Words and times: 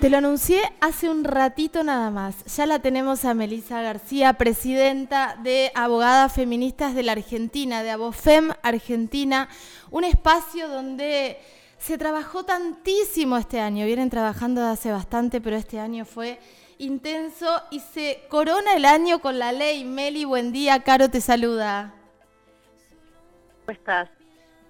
Te 0.00 0.10
lo 0.10 0.16
anuncié 0.18 0.62
hace 0.80 1.10
un 1.10 1.24
ratito 1.24 1.84
nada 1.84 2.10
más. 2.10 2.44
Ya 2.56 2.66
la 2.66 2.78
tenemos 2.78 3.24
a 3.24 3.34
Melisa 3.34 3.82
García, 3.82 4.32
presidenta 4.34 5.36
de 5.42 5.70
Abogadas 5.74 6.32
Feministas 6.32 6.94
de 6.94 7.02
la 7.02 7.12
Argentina, 7.12 7.82
de 7.82 7.90
Abofem 7.90 8.52
Argentina, 8.62 9.48
un 9.90 10.04
espacio 10.04 10.68
donde 10.68 11.38
se 11.78 11.98
trabajó 11.98 12.44
tantísimo 12.44 13.36
este 13.36 13.60
año. 13.60 13.86
Vienen 13.86 14.10
trabajando 14.10 14.62
hace 14.64 14.90
bastante, 14.90 15.40
pero 15.40 15.56
este 15.56 15.78
año 15.78 16.04
fue 16.04 16.38
intenso 16.78 17.46
y 17.70 17.80
se 17.80 18.22
corona 18.28 18.74
el 18.74 18.84
año 18.84 19.20
con 19.20 19.38
la 19.38 19.52
ley. 19.52 19.84
Meli, 19.84 20.24
buen 20.24 20.52
día. 20.52 20.82
Caro 20.82 21.10
te 21.10 21.20
saluda. 21.20 21.94
¿Cómo 23.64 23.76
estás? 23.78 24.21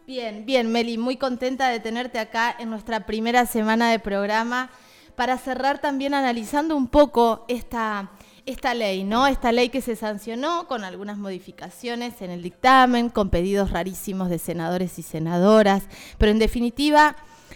Bien, 0.07 0.45
bien, 0.45 0.73
Meli, 0.73 0.99
muy 0.99 1.17
contenta 1.17 1.69
de 1.69 1.79
tenerte 1.79 2.19
acá 2.19 2.53
en 2.59 2.71
nuestra 2.71 3.07
primera 3.07 3.47
semana 3.47 3.89
de 3.89 4.01
programa 4.01 4.69
para 5.15 5.39
cerrar 5.39 5.79
también 5.79 6.13
analizando 6.13 6.77
un 6.77 6.89
poco 6.89 7.45
esta, 7.47 8.11
esta 8.45 8.75
ley, 8.75 9.05
¿no? 9.05 9.29
Esta 9.29 9.53
ley 9.53 9.69
que 9.69 9.81
se 9.81 9.95
sancionó 9.95 10.67
con 10.67 10.83
algunas 10.83 11.19
modificaciones 11.19 12.21
en 12.21 12.33
el 12.33 12.43
dictamen, 12.43 13.11
con 13.11 13.31
pedidos 13.31 13.71
rarísimos 13.71 14.29
de 14.29 14.41
senadores 14.41 14.99
y 14.99 15.03
senadoras, 15.03 15.89
pero 16.19 16.33
en 16.33 16.41
definitiva, 16.41 17.15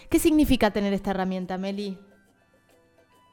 ¿qué 0.09 0.17
significa 0.17 0.71
tener 0.71 0.93
esta 0.93 1.11
herramienta, 1.11 1.57
Meli? 1.57 1.97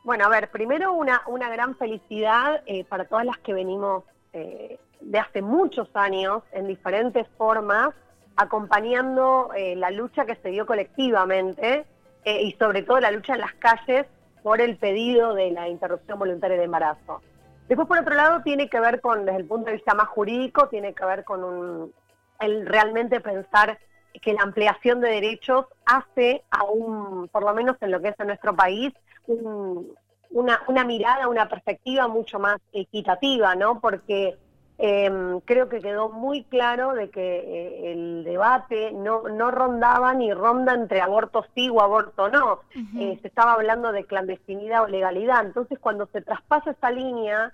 Bueno, 0.03 0.25
a 0.25 0.29
ver, 0.29 0.51
primero 0.51 0.93
una, 0.93 1.23
una 1.29 1.49
gran 1.51 1.77
felicidad 1.77 2.65
eh, 2.67 2.83
para 2.83 3.05
todas 3.05 3.25
las 3.25 3.39
que 3.39 3.55
venimos 3.55 4.03
eh, 4.33 4.81
de 5.01 5.19
hace 5.21 5.41
muchos 5.41 5.89
años 5.95 6.43
en 6.51 6.67
diferentes 6.67 7.29
formas 7.39 7.95
acompañando 8.37 9.51
eh, 9.57 9.77
la 9.77 9.91
lucha 9.91 10.27
que 10.27 10.37
se 10.37 10.49
dio 10.51 10.67
colectivamente 10.67 11.85
y 12.27 12.53
sobre 12.53 12.83
todo 12.83 13.01
la 13.01 13.11
lucha 13.11 13.35
en 13.35 13.43
las 13.43 13.53
calles 13.53 14.07
por 14.43 14.63
el 14.63 14.79
pedido 14.79 15.35
de 15.35 15.51
la 15.51 15.69
interrupción 15.69 16.19
voluntaria 16.19 16.57
de 16.57 16.65
embarazo. 16.65 17.21
Después, 17.69 17.89
por 17.89 17.99
otro 17.99 18.15
lado, 18.15 18.43
tiene 18.43 18.69
que 18.69 18.79
ver 18.79 19.01
con, 19.01 19.25
desde 19.25 19.41
el 19.41 19.47
punto 19.47 19.67
de 19.67 19.77
vista 19.77 19.95
más 19.95 20.09
jurídico, 20.09 20.69
tiene 20.69 20.95
que 20.95 21.05
ver 21.05 21.25
con 21.25 21.43
un, 21.43 21.93
el 22.41 22.67
realmente 22.67 23.21
pensar 23.21 23.79
que 24.21 24.35
la 24.35 24.43
ampliación 24.43 25.01
de 25.01 25.09
derechos 25.09 25.67
hace 25.87 26.45
a 26.51 26.65
un, 26.65 27.29
por 27.29 27.43
lo 27.43 27.55
menos 27.55 27.77
en 27.81 27.91
lo 27.91 28.01
que 28.01 28.09
es 28.09 28.21
en 28.21 28.29
nuestro 28.29 28.55
país, 28.55 28.93
una, 29.27 30.63
una 30.69 30.85
mirada, 30.85 31.29
una 31.29 31.49
perspectiva 31.49 32.07
mucho 32.07 32.39
más 32.39 32.59
equitativa, 32.73 33.55
¿no? 33.55 33.81
Porque 33.81 34.37
Em, 34.77 35.39
creo 35.41 35.69
que 35.69 35.81
quedó 35.81 36.09
muy 36.09 36.43
claro 36.45 36.95
de 36.95 37.09
que 37.09 37.37
eh, 37.37 37.93
el 37.93 38.25
debate 38.25 38.91
no, 38.91 39.23
no 39.29 39.53
rondaba 39.53 40.13
ni 40.15 40.33
ronda 40.35 40.75
entre 40.75 41.01
aborto 41.01 41.47
sí 41.55 41.69
o 41.71 41.81
aborto 41.81 42.29
no. 42.29 42.61
Eh, 42.99 43.17
se 43.23 43.29
estaba 43.29 43.53
hablando 43.53 43.93
de 43.93 44.05
clandestinidad 44.05 44.83
o 44.83 44.89
legalidad. 44.89 45.47
Entonces, 45.47 45.79
cuando 45.79 46.07
se 46.07 46.23
traspasa 46.23 46.73
esa 46.73 46.91
línea, 46.91 47.53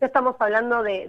ya 0.00 0.06
estamos 0.06 0.34
hablando 0.38 0.82
de, 0.82 1.08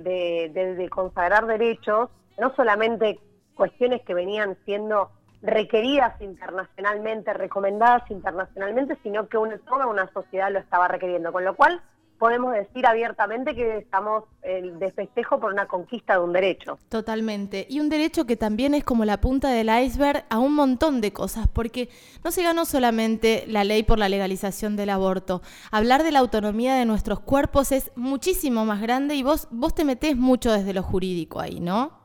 de, 0.54 0.90
consagrar 0.90 1.46
derechos, 1.48 2.10
no 2.38 2.54
solamente 2.56 3.20
cuestiones 3.56 4.02
que 4.02 4.14
venían 4.14 4.58
siendo 4.66 5.12
requeridas 5.42 6.20
internacionalmente, 6.22 7.34
recomendadas 7.34 8.10
internacionalmente, 8.12 8.98
sino 9.02 9.30
que 9.30 9.38
una, 9.38 9.58
toda 9.60 9.88
una 9.88 10.12
sociedad 10.12 10.52
lo 10.52 10.60
estaba 10.60 10.90
requiriendo. 10.90 11.32
Con 11.32 11.46
lo 11.46 11.56
cual, 11.56 11.82
podemos 12.20 12.54
decir 12.54 12.86
abiertamente 12.86 13.54
que 13.56 13.78
estamos 13.78 14.24
de 14.44 14.92
festejo 14.92 15.40
por 15.40 15.52
una 15.52 15.68
conquista 15.68 16.14
de 16.14 16.20
un 16.20 16.34
derecho. 16.34 16.78
Totalmente. 16.90 17.66
Y 17.70 17.80
un 17.80 17.90
derecho 17.90 18.26
que 18.26 18.36
también 18.36 18.74
es 18.74 18.84
como 18.84 19.06
la 19.06 19.20
punta 19.20 19.50
del 19.50 19.70
iceberg 19.70 20.26
a 20.30 20.40
un 20.40 20.54
montón 20.54 21.02
de 21.02 21.12
cosas, 21.14 21.48
porque 21.48 21.90
no 22.24 22.32
se 22.32 22.44
ganó 22.44 22.66
solamente 22.66 23.46
la 23.48 23.64
ley 23.64 23.84
por 23.84 24.00
la 24.00 24.10
legalización 24.10 24.76
del 24.76 24.90
aborto. 24.90 25.42
Hablar 25.72 26.04
de 26.04 26.12
la 26.12 26.20
autonomía 26.20 26.76
de 26.76 26.86
nuestros 26.86 27.20
cuerpos 27.20 27.72
es 27.72 27.92
muchísimo 27.96 28.66
más 28.66 28.82
grande 28.82 29.16
y 29.16 29.24
vos, 29.24 29.48
vos 29.52 29.76
te 29.76 29.86
metés 29.86 30.16
mucho 30.16 30.52
desde 30.52 30.74
lo 30.74 30.84
jurídico 30.84 31.40
ahí, 31.40 31.60
¿no? 31.60 32.04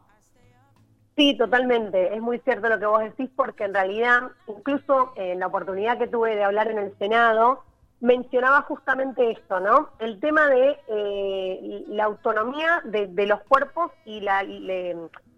Sí, 1.17 1.37
totalmente. 1.37 2.15
Es 2.15 2.21
muy 2.21 2.39
cierto 2.41 2.69
lo 2.69 2.79
que 2.79 2.87
vos 2.87 3.01
decís, 3.01 3.29
porque 3.35 3.65
en 3.65 3.75
realidad, 3.75 4.23
incluso 4.47 5.13
en 5.17 5.41
la 5.41 5.49
oportunidad 5.49 5.99
que 5.99 6.07
tuve 6.07 6.37
de 6.37 6.45
hablar 6.45 6.71
en 6.71 6.79
el 6.79 6.97
Senado, 6.99 7.65
mencionaba 8.01 8.63
justamente 8.63 9.33
esto, 9.33 9.61
¿no? 9.61 9.91
El 9.99 10.21
tema 10.21 10.47
de 10.47 10.79
eh, 10.89 11.85
la 11.89 12.05
autonomía 12.05 12.81
de, 12.85 13.27
los 13.27 13.41
cuerpos 13.43 13.91
y 14.05 14.21
la, 14.21 14.45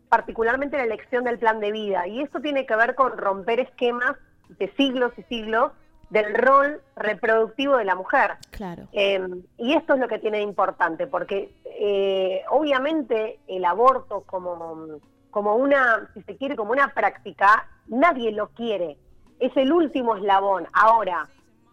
particularmente 0.08 0.76
la 0.76 0.84
elección 0.84 1.24
del 1.24 1.38
plan 1.38 1.60
de 1.60 1.72
vida. 1.72 2.06
Y 2.06 2.20
esto 2.20 2.40
tiene 2.40 2.66
que 2.66 2.76
ver 2.76 2.94
con 2.94 3.16
romper 3.16 3.60
esquemas 3.60 4.16
de 4.58 4.70
siglos 4.76 5.12
y 5.16 5.22
siglos 5.24 5.72
del 6.10 6.34
rol 6.34 6.82
reproductivo 6.96 7.76
de 7.76 7.84
la 7.84 7.94
mujer. 7.94 8.32
Claro. 8.50 8.88
Em, 8.92 9.42
y 9.56 9.74
esto 9.74 9.94
es 9.94 10.00
lo 10.00 10.08
que 10.08 10.18
tiene 10.18 10.42
importante, 10.42 11.06
porque 11.06 11.54
eh, 11.64 12.42
obviamente 12.50 13.38
el 13.46 13.64
aborto 13.64 14.24
como, 14.26 14.98
como 15.30 15.54
una, 15.54 16.10
si 16.12 16.22
se 16.22 16.36
quiere, 16.36 16.56
como 16.56 16.72
una 16.72 16.92
práctica, 16.92 17.68
nadie 17.86 18.32
lo 18.32 18.48
quiere. 18.48 18.98
Es 19.38 19.56
el 19.56 19.72
último 19.72 20.16
eslabón. 20.16 20.66
Ahora, 20.72 21.28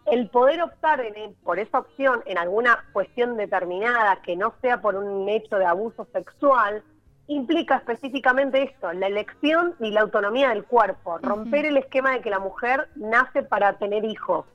el 0.08 0.30
poder 0.30 0.62
optar 0.62 1.02
por 1.44 1.60
esa 1.60 1.80
opción 1.80 2.24
en 2.26 2.38
alguna 2.38 2.86
cuestión 2.94 3.36
determinada 3.38 4.22
que 4.22 4.36
no 4.36 4.54
sea 4.62 4.82
por 4.82 4.96
un 4.96 5.28
hecho 5.28 5.58
de 5.58 5.66
abuso 5.66 6.08
sexual, 6.14 6.84
implica 7.28 7.76
específicamente 7.76 8.64
esto, 8.64 8.94
la 8.94 9.08
elección 9.08 9.76
y 9.80 9.92
la 9.92 10.02
autonomía 10.02 10.50
del 10.50 10.64
cuerpo, 10.64 11.18
romper 11.20 11.66
el 11.66 11.78
esquema 11.78 12.14
de 12.14 12.22
que 12.22 12.30
la 12.30 12.40
mujer 12.40 12.88
nace 12.96 13.44
para 13.44 13.74
tener 13.74 14.06
hijos, 14.06 14.46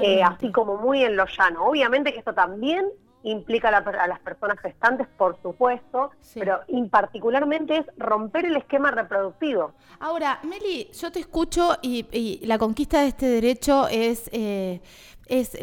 eh, 0.00 0.22
así 0.22 0.50
como 0.50 0.76
muy 0.76 1.04
en 1.04 1.16
lo 1.16 1.26
llano. 1.26 1.66
Obviamente 1.66 2.12
que 2.12 2.18
esto 2.18 2.34
también 2.34 2.86
implica 3.22 3.68
a, 3.68 4.06
las 4.06 4.20
personas 4.20 4.58
gestantes, 4.60 5.06
por 5.16 5.40
supuesto, 5.42 6.10
pero 6.34 6.60
en 6.68 6.88
particularmente 6.88 7.78
es 7.78 7.86
romper 7.98 8.46
el 8.46 8.56
esquema 8.56 8.90
reproductivo. 8.90 9.72
Ahora, 9.98 10.40
Meli, 10.42 10.90
yo 10.92 11.12
te 11.12 11.20
escucho 11.20 11.76
y, 11.82 12.40
la 12.44 12.58
conquista 12.58 13.02
de 13.02 13.08
este 13.08 13.26
derecho 13.26 13.88
es, 13.88 14.30
eh, 14.32 14.80
es, 15.26 15.56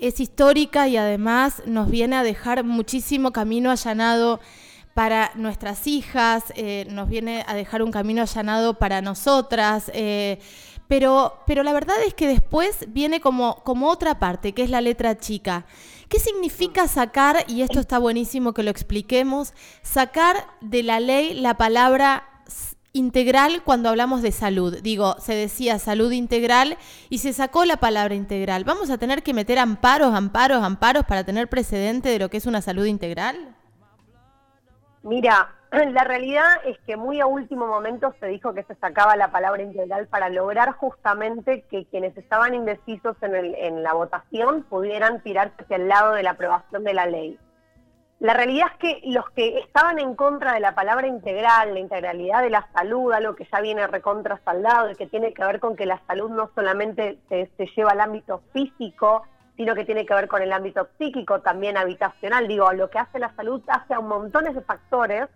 es 0.00 0.20
histórica 0.20 0.88
y 0.88 0.96
además 0.96 1.62
nos 1.66 1.90
viene 1.90 2.16
a 2.16 2.22
dejar 2.22 2.64
muchísimo 2.64 3.32
camino 3.32 3.70
allanado 3.70 4.40
para 4.96 5.30
nuestras 5.34 5.86
hijas, 5.86 6.54
eh, 6.56 6.86
nos 6.88 7.06
viene 7.10 7.44
a 7.46 7.52
dejar 7.52 7.82
un 7.82 7.90
camino 7.90 8.22
allanado 8.22 8.78
para 8.78 9.02
nosotras. 9.02 9.90
Eh, 9.92 10.38
pero, 10.88 11.42
pero 11.46 11.62
la 11.62 11.74
verdad 11.74 11.96
es 12.06 12.14
que 12.14 12.26
después 12.26 12.86
viene 12.88 13.20
como, 13.20 13.56
como 13.56 13.90
otra 13.90 14.18
parte, 14.18 14.52
que 14.52 14.62
es 14.62 14.70
la 14.70 14.80
letra 14.80 15.18
chica. 15.18 15.66
¿Qué 16.08 16.20
significa 16.20 16.86
sacar, 16.86 17.44
y 17.48 17.62
esto 17.62 17.80
está 17.80 17.98
buenísimo 17.98 18.54
que 18.54 18.62
lo 18.62 18.70
expliquemos, 18.70 19.54
sacar 19.82 20.46
de 20.60 20.84
la 20.84 21.00
ley 21.00 21.34
la 21.34 21.56
palabra 21.56 22.22
integral 22.92 23.62
cuando 23.64 23.88
hablamos 23.88 24.22
de 24.22 24.30
salud? 24.30 24.78
Digo, 24.82 25.16
se 25.18 25.34
decía 25.34 25.80
salud 25.80 26.12
integral 26.12 26.78
y 27.10 27.18
se 27.18 27.32
sacó 27.32 27.64
la 27.64 27.78
palabra 27.78 28.14
integral. 28.14 28.62
¿Vamos 28.62 28.88
a 28.90 28.98
tener 28.98 29.24
que 29.24 29.34
meter 29.34 29.58
amparos, 29.58 30.14
amparos, 30.14 30.62
amparos 30.62 31.04
para 31.06 31.24
tener 31.24 31.48
precedente 31.48 32.08
de 32.08 32.20
lo 32.20 32.30
que 32.30 32.36
es 32.36 32.46
una 32.46 32.62
salud 32.62 32.86
integral? 32.86 33.56
Mira, 35.02 35.55
la 35.92 36.04
realidad 36.04 36.46
es 36.64 36.78
que 36.86 36.96
muy 36.96 37.20
a 37.20 37.26
último 37.26 37.66
momento 37.66 38.14
se 38.20 38.26
dijo 38.26 38.54
que 38.54 38.62
se 38.64 38.74
sacaba 38.76 39.16
la 39.16 39.30
palabra 39.30 39.62
integral 39.62 40.06
para 40.06 40.28
lograr 40.28 40.72
justamente 40.72 41.64
que 41.70 41.84
quienes 41.86 42.16
estaban 42.16 42.54
indecisos 42.54 43.16
en, 43.22 43.82
la 43.82 43.92
votación 43.92 44.62
pudieran 44.64 45.22
tirarse 45.22 45.62
hacia 45.62 45.76
el 45.76 45.88
lado 45.88 46.12
de 46.12 46.22
la 46.22 46.30
aprobación 46.30 46.84
de 46.84 46.94
la 46.94 47.06
ley. 47.06 47.38
La 48.18 48.32
realidad 48.32 48.68
es 48.72 48.78
que 48.78 49.00
los 49.10 49.28
que 49.30 49.58
estaban 49.58 49.98
en 49.98 50.14
contra 50.14 50.54
de 50.54 50.60
la 50.60 50.74
palabra 50.74 51.06
integral, 51.06 51.74
la 51.74 51.80
integralidad 51.80 52.42
de 52.42 52.48
la 52.48 52.66
salud, 52.72 53.12
algo 53.12 53.36
que 53.36 53.46
ya 53.52 53.60
viene 53.60 53.86
recontra 53.86 54.40
saldado 54.42 54.90
y 54.90 54.94
que 54.94 55.06
tiene 55.06 55.34
que 55.34 55.44
ver 55.44 55.60
con 55.60 55.76
que 55.76 55.84
la 55.84 56.00
salud 56.06 56.30
no 56.30 56.50
solamente 56.54 57.18
se 57.28 57.66
lleva 57.76 57.90
al 57.90 58.00
ámbito 58.00 58.40
físico, 58.54 59.24
sino 59.58 59.74
que 59.74 59.84
tiene 59.84 60.06
que 60.06 60.14
ver 60.14 60.28
con 60.28 60.40
el 60.40 60.52
ámbito 60.52 60.88
psíquico, 60.96 61.42
también 61.42 61.76
habitacional. 61.76 62.48
Digo, 62.48 62.72
lo 62.72 62.88
que 62.88 62.98
hace 62.98 63.18
la 63.18 63.34
salud 63.34 63.62
hace 63.68 63.92
a 63.92 63.98
un 63.98 64.08
montones 64.08 64.54
de 64.54 64.62
factores 64.62 65.28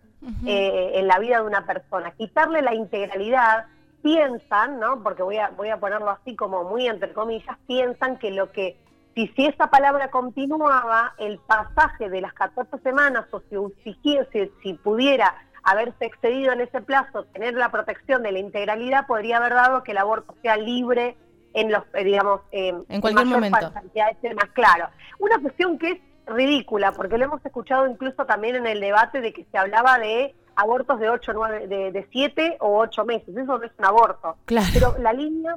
eh, 0.46 0.92
en 0.94 1.06
la 1.06 1.18
vida 1.18 1.40
de 1.40 1.46
una 1.46 1.66
persona. 1.66 2.12
Quitarle 2.12 2.62
la 2.62 2.74
integralidad, 2.74 3.66
piensan, 4.02 4.78
¿no? 4.78 5.02
Porque 5.02 5.22
voy 5.22 5.38
a, 5.38 5.50
voy 5.50 5.68
a 5.68 5.78
ponerlo 5.78 6.10
así 6.10 6.36
como 6.36 6.64
muy 6.64 6.86
entre 6.86 7.12
comillas, 7.12 7.56
piensan 7.66 8.18
que 8.18 8.30
lo 8.30 8.50
que, 8.52 8.76
si, 9.14 9.28
si 9.28 9.46
esa 9.46 9.68
palabra 9.68 10.10
continuaba, 10.10 11.14
el 11.18 11.38
pasaje 11.38 12.08
de 12.08 12.20
las 12.20 12.32
14 12.34 12.78
semanas, 12.78 13.26
o 13.30 13.40
si, 13.82 13.94
si, 14.02 14.18
si 14.62 14.74
pudiera 14.74 15.34
haberse 15.62 16.06
excedido 16.06 16.52
en 16.52 16.62
ese 16.62 16.80
plazo, 16.80 17.24
tener 17.32 17.54
la 17.54 17.70
protección 17.70 18.22
de 18.22 18.32
la 18.32 18.38
integralidad, 18.38 19.06
podría 19.06 19.38
haber 19.38 19.54
dado 19.54 19.82
que 19.82 19.92
el 19.92 19.98
aborto 19.98 20.34
sea 20.42 20.56
libre 20.56 21.16
en 21.52 21.72
los, 21.72 21.82
eh, 21.94 22.04
digamos, 22.04 22.40
eh, 22.52 22.72
en 22.88 23.00
cualquier 23.00 23.26
momento. 23.26 23.72
más 23.72 24.50
claro. 24.52 24.88
Una 25.18 25.38
cuestión 25.38 25.78
que 25.78 25.90
es 25.90 25.98
ridícula, 26.30 26.92
porque 26.92 27.18
lo 27.18 27.26
hemos 27.26 27.44
escuchado 27.44 27.86
incluso 27.86 28.24
también 28.26 28.56
en 28.56 28.66
el 28.66 28.80
debate 28.80 29.20
de 29.20 29.32
que 29.32 29.44
se 29.44 29.58
hablaba 29.58 29.98
de 29.98 30.34
abortos 30.56 30.98
de 31.00 31.08
8, 31.08 31.32
9, 31.34 31.66
de, 31.68 31.92
de 31.92 32.08
7 32.10 32.56
o 32.60 32.78
8 32.78 33.04
meses. 33.04 33.28
Eso 33.28 33.58
no 33.58 33.64
es 33.64 33.72
un 33.78 33.84
aborto. 33.84 34.36
Claro. 34.46 34.66
Pero 34.72 34.94
la 34.98 35.12
línea, 35.12 35.54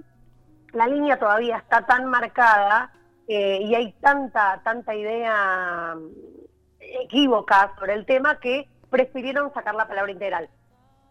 la 0.74 0.88
línea 0.88 1.18
todavía 1.18 1.58
está 1.58 1.86
tan 1.86 2.06
marcada 2.06 2.92
eh, 3.28 3.60
y 3.62 3.76
hay 3.76 3.94
tanta, 3.94 4.62
tanta 4.64 4.94
idea 4.96 5.96
mm, 5.96 6.10
equívoca 7.04 7.74
sobre 7.80 7.94
el 7.94 8.06
tema 8.06 8.40
que 8.40 8.70
prefirieron 8.90 9.54
sacar 9.54 9.76
la 9.76 9.88
palabra 9.88 10.12
integral. 10.12 10.50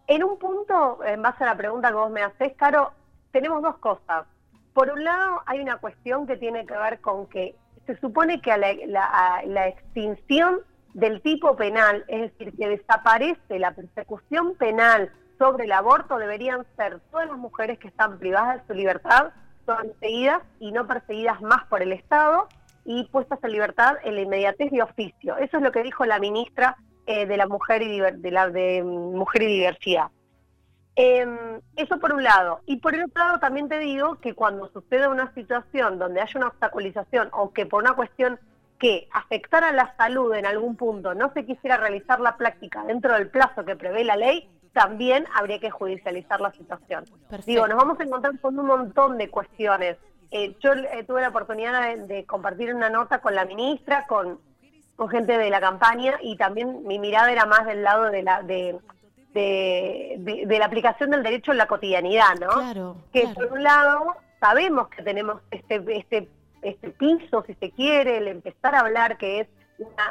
En 0.07 0.23
un 0.23 0.37
punto, 0.37 1.03
en 1.03 1.21
base 1.21 1.43
a 1.43 1.47
la 1.47 1.57
pregunta 1.57 1.89
que 1.89 1.95
vos 1.95 2.11
me 2.11 2.21
haces, 2.21 2.53
Caro, 2.55 2.91
tenemos 3.31 3.61
dos 3.61 3.77
cosas. 3.77 4.25
Por 4.73 4.89
un 4.89 5.03
lado, 5.03 5.41
hay 5.45 5.59
una 5.59 5.77
cuestión 5.77 6.27
que 6.27 6.37
tiene 6.37 6.65
que 6.65 6.77
ver 6.77 6.99
con 6.99 7.27
que 7.27 7.55
se 7.85 7.97
supone 7.99 8.41
que 8.41 8.51
a 8.51 8.57
la, 8.57 9.67
extinción 9.67 10.59
del 10.93 11.21
tipo 11.21 11.55
penal, 11.55 12.05
es 12.07 12.31
decir, 12.31 12.53
que 12.55 12.67
desaparece 12.69 13.59
la 13.59 13.73
persecución 13.73 14.55
penal 14.55 15.11
sobre 15.37 15.65
el 15.65 15.71
aborto, 15.71 16.17
deberían 16.17 16.65
ser 16.77 16.99
todas 17.11 17.27
las 17.27 17.37
mujeres 17.37 17.79
que 17.79 17.87
están 17.87 18.19
privadas 18.19 18.61
de 18.61 18.67
su 18.67 18.73
libertad, 18.73 19.31
perseguidas 19.65 20.41
y 20.59 20.71
no 20.71 20.87
perseguidas 20.87 21.41
más 21.41 21.65
por 21.65 21.81
el 21.81 21.93
Estado 21.93 22.47
y 22.85 23.05
puestas 23.05 23.39
en 23.43 23.51
libertad 23.51 23.95
en 24.03 24.15
la 24.15 24.21
inmediatez 24.21 24.71
de 24.71 24.81
oficio. 24.81 25.37
Eso 25.37 25.57
es 25.57 25.63
lo 25.63 25.71
que 25.71 25.83
dijo 25.83 26.05
la 26.05 26.19
ministra 26.19 26.77
eh, 27.05 27.25
de 27.25 27.37
la 27.37 27.47
Mujer 27.47 27.81
y 27.81 27.99
de 27.99 28.31
la 28.31 28.49
de 28.49 28.83
Mujer 28.83 29.41
y 29.43 29.47
Diversidad. 29.47 30.09
Em, 30.95 31.59
eso 31.75 31.99
por 31.99 32.13
un 32.13 32.23
lado. 32.23 32.61
Y 32.65 32.77
por 32.77 32.93
el 32.93 33.03
otro 33.03 33.23
lado 33.23 33.39
también 33.39 33.67
te 33.67 33.79
digo 33.79 34.15
que 34.15 34.35
cuando 34.35 34.67
sucede 34.69 35.07
una 35.07 35.33
situación 35.33 35.97
donde 35.97 36.21
haya 36.21 36.33
una 36.35 36.47
obstaculización 36.47 37.29
o 37.31 37.51
que 37.51 37.65
por 37.65 37.83
una 37.83 37.93
cuestión 37.93 38.39
que 38.77 39.07
afectara 39.11 39.71
la 39.71 39.95
salud 39.97 40.33
en 40.35 40.45
algún 40.45 40.75
punto 40.75 41.15
no 41.15 41.31
se 41.33 41.45
quisiera 41.45 41.77
realizar 41.77 42.19
la 42.19 42.37
práctica 42.37 42.83
dentro 42.83 43.13
del 43.13 43.29
plazo 43.29 43.65
que 43.65 43.75
prevé 43.75 44.03
la 44.03 44.17
ley, 44.17 44.49
también 44.73 45.25
habría 45.35 45.59
que 45.59 45.71
judicializar 45.71 46.41
la 46.41 46.51
situación. 46.51 47.05
Digo, 47.45 47.67
nos 47.67 47.77
vamos 47.77 47.99
a 47.99 48.03
encontrar 48.03 48.37
con 48.39 48.57
un 48.59 48.65
montón 48.65 49.17
de 49.17 49.29
cuestiones. 49.29 49.97
Eh, 50.31 50.55
yo 50.59 50.73
eh, 50.73 51.03
tuve 51.07 51.21
la 51.21 51.29
oportunidad 51.29 51.95
de, 51.95 52.25
compartir 52.25 52.73
una 52.73 52.89
nota 52.89 53.19
con 53.19 53.35
la 53.35 53.45
ministra, 53.45 54.05
con, 54.07 54.39
con 54.95 55.09
gente 55.09 55.37
de 55.37 55.49
la 55.49 55.61
campaña 55.61 56.15
y 56.21 56.35
también 56.37 56.85
mi 56.85 56.99
mirada 56.99 57.31
era 57.31 57.45
más 57.45 57.65
del 57.65 57.83
lado 57.83 58.05
de 58.05 58.23
la 58.23 58.41
de 58.41 58.79
de, 59.33 60.45
de, 60.47 60.59
la 60.59 60.65
aplicación 60.65 61.09
del 61.11 61.23
derecho 61.23 61.51
en 61.51 61.57
la 61.57 61.67
cotidianidad, 61.67 62.35
¿no? 62.39 62.49
Claro, 62.49 62.97
que 63.11 63.27
por 63.29 63.51
un 63.51 63.63
lado 63.63 64.15
sabemos 64.39 64.89
que 64.89 65.03
tenemos 65.03 65.41
este, 65.51 65.83
este, 65.97 66.29
este 66.61 66.89
piso, 66.91 67.43
si 67.47 67.53
se 67.55 67.71
quiere, 67.71 68.17
el 68.17 68.27
empezar 68.27 68.75
a 68.75 68.81
hablar 68.81 69.17
que 69.17 69.41
es 69.41 69.47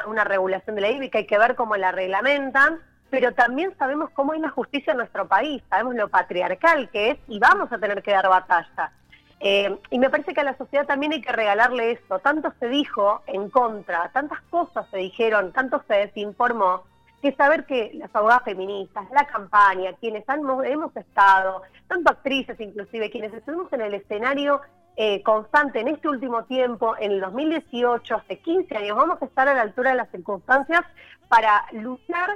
una, 0.07 0.23
regulación 0.23 0.75
de 0.75 0.81
la 0.81 0.89
y 0.91 1.09
que 1.09 1.19
hay 1.19 1.27
que 1.27 1.37
ver 1.37 1.55
cómo 1.55 1.75
la 1.77 1.91
reglamentan, 1.91 2.79
pero 3.09 3.33
también 3.33 3.75
sabemos 3.77 4.09
cómo 4.11 4.33
hay 4.33 4.39
una 4.39 4.49
justicia 4.49 4.91
en 4.91 4.97
nuestro 4.97 5.27
país, 5.27 5.61
sabemos 5.69 5.95
lo 5.95 6.09
patriarcal 6.09 6.89
que 6.89 7.11
es 7.11 7.17
y 7.27 7.39
vamos 7.39 7.71
a 7.71 7.77
tener 7.77 8.01
que 8.01 8.11
dar 8.11 8.27
batalla. 8.27 8.91
Eh, 9.39 9.77
y 9.89 9.99
me 9.99 10.09
parece 10.09 10.33
que 10.33 10.39
a 10.39 10.45
la 10.45 10.57
sociedad 10.57 10.85
también 10.85 11.11
hay 11.11 11.21
que 11.21 11.31
regalarle 11.31 11.91
esto. 11.91 12.19
Tanto 12.19 12.53
se 12.59 12.69
dijo 12.69 13.21
en 13.27 13.49
contra, 13.49 14.09
tantas 14.13 14.41
cosas 14.43 14.87
se 14.89 14.97
dijeron, 14.97 15.51
tanto 15.51 15.83
se 15.87 15.95
desinformó, 15.95 16.83
que 17.23 17.33
saber 17.35 17.65
que 17.65 17.91
las 17.93 18.13
abogadas 18.13 18.43
feministas, 18.43 19.09
la 19.11 19.25
campaña, 19.25 19.93
quienes 19.93 20.25
hemos 20.27 20.95
estado, 20.97 21.61
tanto 21.87 22.11
actrices 22.11 22.59
inclusive, 22.59 23.09
quienes 23.09 23.33
estuvimos 23.33 23.71
en 23.71 23.79
el 23.79 23.93
escenario 23.93 24.59
eh, 24.97 25.23
constante 25.23 25.79
en 25.79 25.87
este 25.87 26.09
último 26.09 26.43
tiempo, 26.43 26.97
en 26.99 27.13
el 27.13 27.21
2018, 27.21 28.13
hace 28.13 28.39
15 28.39 28.75
años, 28.75 28.97
vamos 28.97 29.21
a 29.21 29.25
estar 29.25 29.47
a 29.47 29.53
la 29.53 29.61
altura 29.61 29.91
de 29.91 29.95
las 29.95 30.11
circunstancias 30.11 30.81
para 31.29 31.65
luchar 31.71 32.29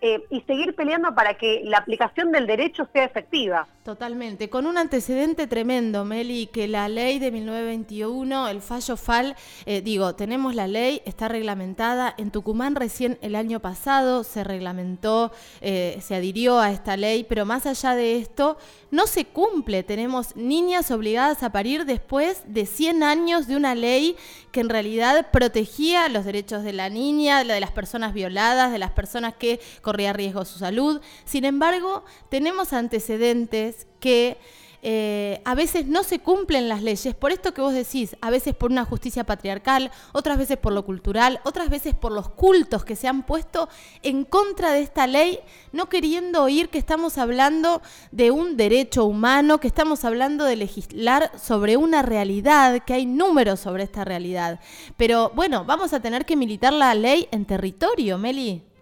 eh, 0.00 0.22
y 0.30 0.40
seguir 0.42 0.74
peleando 0.74 1.14
para 1.14 1.34
que 1.34 1.62
la 1.64 1.78
aplicación 1.78 2.32
del 2.32 2.46
derecho 2.46 2.88
sea 2.92 3.04
efectiva. 3.04 3.66
Totalmente, 3.84 4.48
con 4.48 4.66
un 4.66 4.78
antecedente 4.78 5.46
tremendo, 5.46 6.06
Meli, 6.06 6.46
que 6.46 6.68
la 6.68 6.88
ley 6.88 7.18
de 7.18 7.30
1921, 7.30 8.48
el 8.48 8.62
fallo 8.62 8.96
FAL, 8.96 9.36
eh, 9.66 9.82
digo, 9.82 10.14
tenemos 10.14 10.54
la 10.54 10.66
ley, 10.66 11.02
está 11.04 11.28
reglamentada, 11.28 12.14
en 12.16 12.30
Tucumán 12.30 12.76
recién 12.76 13.18
el 13.20 13.34
año 13.34 13.60
pasado 13.60 14.24
se 14.24 14.42
reglamentó, 14.42 15.32
eh, 15.60 15.98
se 16.00 16.14
adhirió 16.14 16.60
a 16.60 16.70
esta 16.70 16.96
ley, 16.96 17.24
pero 17.28 17.44
más 17.44 17.66
allá 17.66 17.94
de 17.94 18.16
esto, 18.16 18.56
no 18.90 19.06
se 19.06 19.26
cumple, 19.26 19.82
tenemos 19.82 20.34
niñas 20.34 20.90
obligadas 20.90 21.42
a 21.42 21.50
parir 21.50 21.84
después 21.84 22.42
de 22.46 22.64
100 22.64 23.02
años 23.02 23.46
de 23.46 23.56
una 23.56 23.74
ley 23.74 24.16
que 24.50 24.60
en 24.60 24.68
realidad 24.68 25.30
protegía 25.32 26.08
los 26.08 26.24
derechos 26.24 26.62
de 26.62 26.72
la 26.72 26.88
niña, 26.88 27.42
de 27.42 27.58
las 27.60 27.72
personas 27.72 28.14
violadas, 28.14 28.70
de 28.70 28.78
las 28.78 28.92
personas 28.92 29.34
que 29.34 29.60
corría 29.94 30.12
riesgo 30.12 30.44
su 30.44 30.58
salud. 30.58 31.00
Sin 31.24 31.44
embargo, 31.44 32.04
tenemos 32.28 32.72
antecedentes 32.72 33.86
que 34.00 34.38
eh, 34.82 35.40
a 35.44 35.54
veces 35.54 35.86
no 35.86 36.02
se 36.02 36.18
cumplen 36.18 36.68
las 36.68 36.82
leyes, 36.82 37.14
por 37.14 37.30
esto 37.30 37.54
que 37.54 37.60
vos 37.60 37.72
decís, 37.72 38.16
a 38.20 38.30
veces 38.30 38.56
por 38.56 38.72
una 38.72 38.84
justicia 38.84 39.22
patriarcal, 39.22 39.92
otras 40.12 40.36
veces 40.36 40.58
por 40.58 40.72
lo 40.72 40.84
cultural, 40.84 41.40
otras 41.44 41.70
veces 41.70 41.94
por 41.94 42.10
los 42.10 42.28
cultos 42.28 42.84
que 42.84 42.96
se 42.96 43.06
han 43.06 43.22
puesto 43.22 43.68
en 44.02 44.24
contra 44.24 44.72
de 44.72 44.80
esta 44.80 45.06
ley, 45.06 45.38
no 45.70 45.88
queriendo 45.88 46.42
oír 46.42 46.70
que 46.70 46.78
estamos 46.78 47.18
hablando 47.18 47.82
de 48.10 48.32
un 48.32 48.56
derecho 48.56 49.04
humano, 49.04 49.60
que 49.60 49.68
estamos 49.68 50.04
hablando 50.04 50.44
de 50.44 50.56
legislar 50.56 51.30
sobre 51.38 51.76
una 51.76 52.02
realidad, 52.02 52.82
que 52.84 52.94
hay 52.94 53.06
números 53.06 53.60
sobre 53.60 53.84
esta 53.84 54.04
realidad. 54.04 54.58
Pero 54.96 55.30
bueno, 55.36 55.64
vamos 55.64 55.92
a 55.92 56.00
tener 56.00 56.26
que 56.26 56.34
militar 56.34 56.72
la 56.72 56.94
ley 56.96 57.28
en 57.30 57.44
territorio, 57.44 58.18
Meli. 58.18 58.73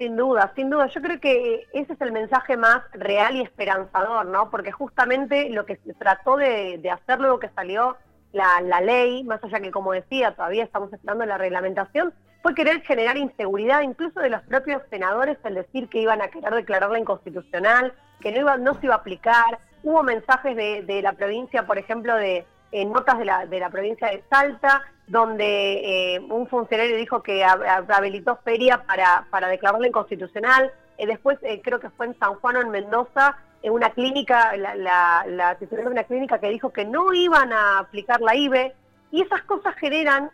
Sin 0.00 0.16
duda, 0.16 0.50
sin 0.56 0.70
duda. 0.70 0.86
Yo 0.86 1.02
creo 1.02 1.20
que 1.20 1.66
ese 1.74 1.92
es 1.92 2.00
el 2.00 2.10
mensaje 2.10 2.56
más 2.56 2.80
real 2.94 3.36
y 3.36 3.42
esperanzador, 3.42 4.24
¿no? 4.24 4.48
Porque 4.48 4.72
justamente 4.72 5.50
lo 5.50 5.66
que 5.66 5.76
se 5.76 5.92
trató 5.92 6.38
de, 6.38 6.80
hacer 6.90 7.20
luego 7.20 7.38
que 7.38 7.50
salió 7.50 7.98
la, 8.32 8.80
ley, 8.80 9.22
más 9.24 9.44
allá 9.44 9.60
que, 9.60 9.70
como 9.70 9.92
decía, 9.92 10.34
todavía 10.34 10.64
estamos 10.64 10.90
esperando 10.90 11.26
la 11.26 11.36
reglamentación, 11.36 12.14
fue 12.42 12.54
querer 12.54 12.80
generar 12.80 13.18
inseguridad 13.18 13.82
incluso 13.82 14.20
de 14.20 14.30
los 14.30 14.40
propios 14.44 14.80
senadores 14.88 15.36
al 15.42 15.52
decir 15.52 15.86
que 15.90 16.00
iban 16.00 16.22
a 16.22 16.28
querer 16.28 16.54
declararla 16.54 16.98
inconstitucional, 16.98 17.92
que 18.22 18.32
no, 18.32 18.38
iba, 18.38 18.56
no 18.56 18.80
se 18.80 18.86
iba 18.86 18.94
a 18.94 18.98
aplicar. 19.00 19.58
Hubo 19.82 20.02
mensajes 20.02 20.56
de, 20.56 20.80
de 20.80 21.02
la 21.02 21.12
provincia, 21.12 21.66
por 21.66 21.76
ejemplo, 21.76 22.16
de 22.16 22.46
en 22.72 22.92
notas 22.92 23.18
de 23.18 23.24
la, 23.24 23.46
de 23.46 23.60
la 23.60 23.70
provincia 23.70 24.08
de 24.08 24.22
Salta, 24.30 24.82
donde 25.10 26.14
eh, 26.14 26.20
un 26.20 26.46
funcionario 26.46 26.96
dijo 26.96 27.22
que 27.22 27.44
habilitó 27.44 28.36
feria 28.44 28.84
para, 28.84 29.26
para 29.30 29.48
declararla 29.48 29.88
inconstitucional. 29.88 30.72
Eh, 30.98 31.06
después 31.06 31.36
eh, 31.42 31.60
creo 31.62 31.80
que 31.80 31.90
fue 31.90 32.06
en 32.06 32.18
San 32.18 32.34
Juan 32.36 32.56
o 32.56 32.60
en 32.60 32.70
Mendoza, 32.70 33.36
en 33.62 33.72
una 33.72 33.90
clínica, 33.90 34.56
la, 34.56 35.24
la, 35.26 35.56
titular 35.58 35.84
de 35.84 35.90
una 35.90 36.04
clínica 36.04 36.38
que 36.38 36.48
dijo 36.48 36.72
que 36.72 36.84
no 36.84 37.12
iban 37.12 37.52
a 37.52 37.80
aplicar 37.80 38.20
la 38.20 38.36
IBE. 38.36 38.72
Y 39.10 39.22
esas 39.22 39.42
cosas 39.42 39.74
generan 39.74 40.30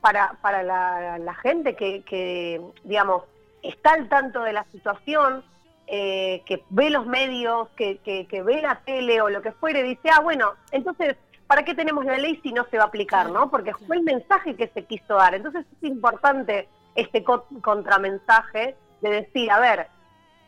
para, 0.00 0.34
para 0.40 0.62
la, 0.62 1.34
gente 1.42 1.74
que, 1.74 2.02
que, 2.02 2.60
digamos, 2.84 3.24
está 3.62 3.94
al 3.94 4.08
tanto 4.08 4.44
de 4.44 4.52
la 4.52 4.64
situación, 4.70 5.42
que 5.88 6.64
ve 6.70 6.90
los 6.90 7.06
medios, 7.06 7.68
que, 7.76 7.98
que, 7.98 8.26
que, 8.26 8.42
ve 8.42 8.62
la 8.62 8.80
tele 8.84 9.20
o 9.20 9.28
lo 9.28 9.42
que 9.42 9.52
fuere, 9.52 9.82
dice, 9.82 10.10
ah, 10.12 10.20
bueno, 10.20 10.52
entonces 10.70 11.16
¿para 11.46 11.64
qué 11.64 11.74
tenemos 11.74 12.04
la 12.04 12.18
ley 12.18 12.40
si 12.42 12.52
no 12.52 12.66
se 12.70 12.78
va 12.78 12.84
a 12.84 12.86
aplicar, 12.88 13.30
no? 13.30 13.50
Porque 13.50 13.72
fue 13.74 13.96
el 13.96 14.02
mensaje 14.02 14.56
que 14.56 14.68
se 14.68 14.84
quiso 14.84 15.14
dar. 15.14 15.34
Entonces 15.34 15.64
es 15.80 15.88
importante 15.88 16.68
este 16.94 17.24
contramensaje 17.24 18.76
de 19.00 19.10
decir, 19.10 19.50
a 19.50 19.60
ver, 19.60 19.88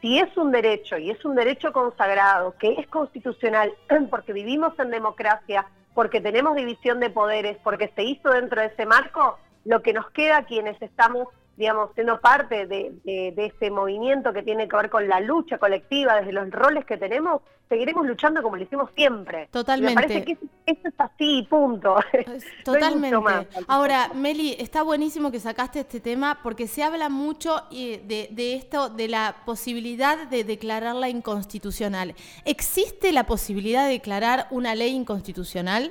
si 0.01 0.19
es 0.19 0.37
un 0.37 0.51
derecho 0.53 0.97
y 0.97 1.11
es 1.11 1.25
un 1.25 1.35
derecho 1.35 1.73
consagrado, 1.73 2.55
que 2.59 2.75
es 2.75 2.87
constitucional, 2.89 3.73
porque 4.11 4.33
vivimos 4.33 4.79
en 4.79 4.91
democracia, 4.91 5.67
porque 5.95 6.21
tenemos 6.21 6.57
división 6.57 7.01
de 7.01 7.11
poderes, 7.11 7.59
porque 7.63 7.93
se 7.95 8.05
hizo 8.05 8.31
dentro 8.31 8.61
de 8.61 8.69
ese 8.69 8.87
marco, 8.87 9.39
lo 9.65 9.83
que 9.83 9.93
nos 9.93 10.11
queda 10.11 10.39
a 10.39 10.45
quienes 10.45 10.81
estamos 10.81 11.29
digamos, 11.59 11.91
siendo 11.95 12.21
parte 12.21 12.67
de, 12.67 12.93
de, 13.05 13.47
este 13.47 13.69
movimiento 13.69 14.33
que 14.33 14.45
tiene 14.45 14.69
que 14.69 14.77
ver 14.77 14.89
con 14.89 15.09
la 15.09 15.19
lucha 15.19 15.59
colectiva, 15.59 16.15
desde 16.15 16.31
los 16.31 16.49
roles 16.53 16.85
que 16.85 16.97
tenemos, 16.97 17.43
seguiremos 17.69 18.07
luchando 18.07 18.45
como 18.45 18.57
lo 18.57 18.63
hicimos 18.63 18.91
siempre. 18.95 19.49
Totalmente. 19.51 20.01
Me 20.01 20.09
parece 20.09 20.25
que 20.25 20.33
eso, 20.67 20.89
es 20.89 20.95
así, 20.97 21.45
punto. 21.51 21.97
Totalmente. 22.65 23.49
Ahora, 23.67 24.13
Meli, 24.15 24.55
está 24.61 24.85
buenísimo 24.85 25.33
que 25.33 25.41
sacaste 25.41 25.81
este 25.81 25.99
tema 25.99 26.39
porque 26.45 26.69
se 26.69 26.85
habla 26.85 27.09
mucho 27.09 27.65
de, 27.73 28.29
de 28.31 28.55
esto, 28.55 28.89
de 28.89 29.09
la 29.09 29.35
posibilidad 29.45 30.29
de 30.29 30.45
declararla 30.45 31.09
inconstitucional. 31.09 32.15
¿Existe 32.45 33.11
la 33.11 33.25
posibilidad 33.25 33.85
de 33.85 33.95
declarar 33.95 34.47
una 34.53 34.77
ley 34.77 34.95
inconstitucional? 34.95 35.91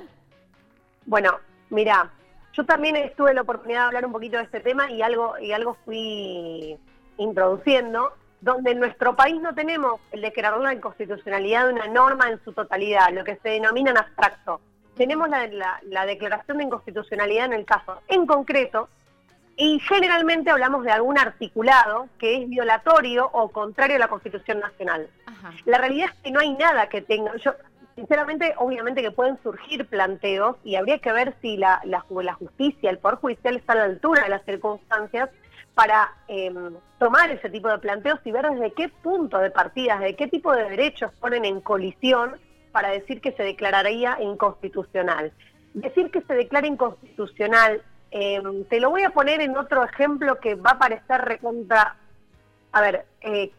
Bueno, 1.04 1.32
mira, 1.68 2.10
yo 2.58 2.64
también 2.64 2.96
tuve 3.16 3.32
la 3.34 3.42
oportunidad 3.42 3.82
de 3.82 3.86
hablar 3.86 4.06
un 4.06 4.10
poquito 4.10 4.36
de 4.36 4.42
este 4.42 4.58
tema 4.58 4.90
y 4.90 5.00
algo, 5.00 5.38
y 5.38 5.52
algo 5.52 5.76
fui 5.84 6.76
introduciendo, 7.16 8.12
donde 8.40 8.72
en 8.72 8.80
nuestro 8.80 9.14
país 9.14 9.40
no 9.40 9.54
tenemos 9.54 10.00
el 10.10 10.22
declarar 10.22 10.58
la 10.58 10.74
inconstitucionalidad 10.74 11.68
de 11.68 11.74
una 11.74 11.86
norma 11.86 12.28
en 12.28 12.42
su 12.42 12.52
totalidad, 12.52 13.12
lo 13.12 13.22
que 13.22 13.36
se 13.36 13.50
denomina 13.50 13.92
en 13.92 13.98
abstracto. 13.98 14.60
Tenemos 14.96 15.28
la, 15.28 16.06
declaración 16.06 16.58
de 16.58 16.64
inconstitucionalidad 16.64 17.46
en 17.46 17.52
el 17.52 17.64
caso 17.64 18.02
en 18.08 18.26
concreto, 18.26 18.88
y 19.56 19.78
generalmente 19.80 20.50
hablamos 20.50 20.84
de 20.84 20.90
algún 20.90 21.16
articulado 21.16 22.08
que 22.18 22.42
es 22.42 22.48
violatorio 22.48 23.28
o 23.32 23.50
contrario 23.50 23.96
a 23.96 24.00
la 24.00 24.08
Constitución 24.08 24.58
Nacional. 24.58 25.08
La 25.64 25.78
realidad 25.78 26.10
es 26.12 26.22
que 26.22 26.30
no 26.32 26.40
hay 26.40 26.54
nada 26.54 26.88
que 26.88 27.02
tenga, 27.02 27.36
yo 27.36 27.52
sinceramente, 27.98 28.54
obviamente 28.58 29.02
que 29.02 29.10
pueden 29.10 29.42
surgir 29.42 29.84
planteos 29.86 30.54
y 30.62 30.76
habría 30.76 31.00
que 31.00 31.12
ver 31.12 31.34
si 31.42 31.56
la, 31.56 31.80
justicia, 32.38 32.90
el 32.90 32.98
Poder 32.98 33.18
Judicial 33.18 33.56
está 33.56 33.72
a 33.72 33.76
la 33.76 33.84
altura 33.84 34.22
de 34.22 34.28
las 34.28 34.44
circunstancias 34.44 35.30
para 35.74 36.12
em, 36.28 36.76
tomar 37.00 37.28
ese 37.32 37.50
tipo 37.50 37.68
de 37.68 37.78
planteos 37.78 38.20
y 38.24 38.30
ver 38.30 38.48
desde 38.50 38.72
qué 38.72 38.88
punto 38.88 39.38
de 39.38 39.50
partida, 39.50 39.98
desde 39.98 40.14
qué 40.14 40.28
tipo 40.28 40.54
de 40.54 40.70
derechos 40.70 41.10
ponen 41.18 41.44
en 41.44 41.60
colisión 41.60 42.36
para 42.70 42.90
decir 42.90 43.20
que 43.20 43.32
se 43.32 43.42
declararía 43.42 44.16
inconstitucional. 44.20 45.32
Decir 45.74 46.12
que 46.12 46.22
se 46.22 46.34
declara 46.34 46.68
inconstitucional, 46.68 47.82
em, 48.12 48.64
te 48.66 48.78
lo 48.78 48.90
voy 48.90 49.02
a 49.02 49.10
poner 49.10 49.40
en 49.40 49.56
otro 49.56 49.82
ejemplo 49.82 50.38
que 50.38 50.54
va 50.54 50.70
a 50.70 50.78
parecer 50.78 51.20
recontra, 51.22 51.96
a 52.70 52.80
ver, 52.80 53.06
eh, 53.22 53.50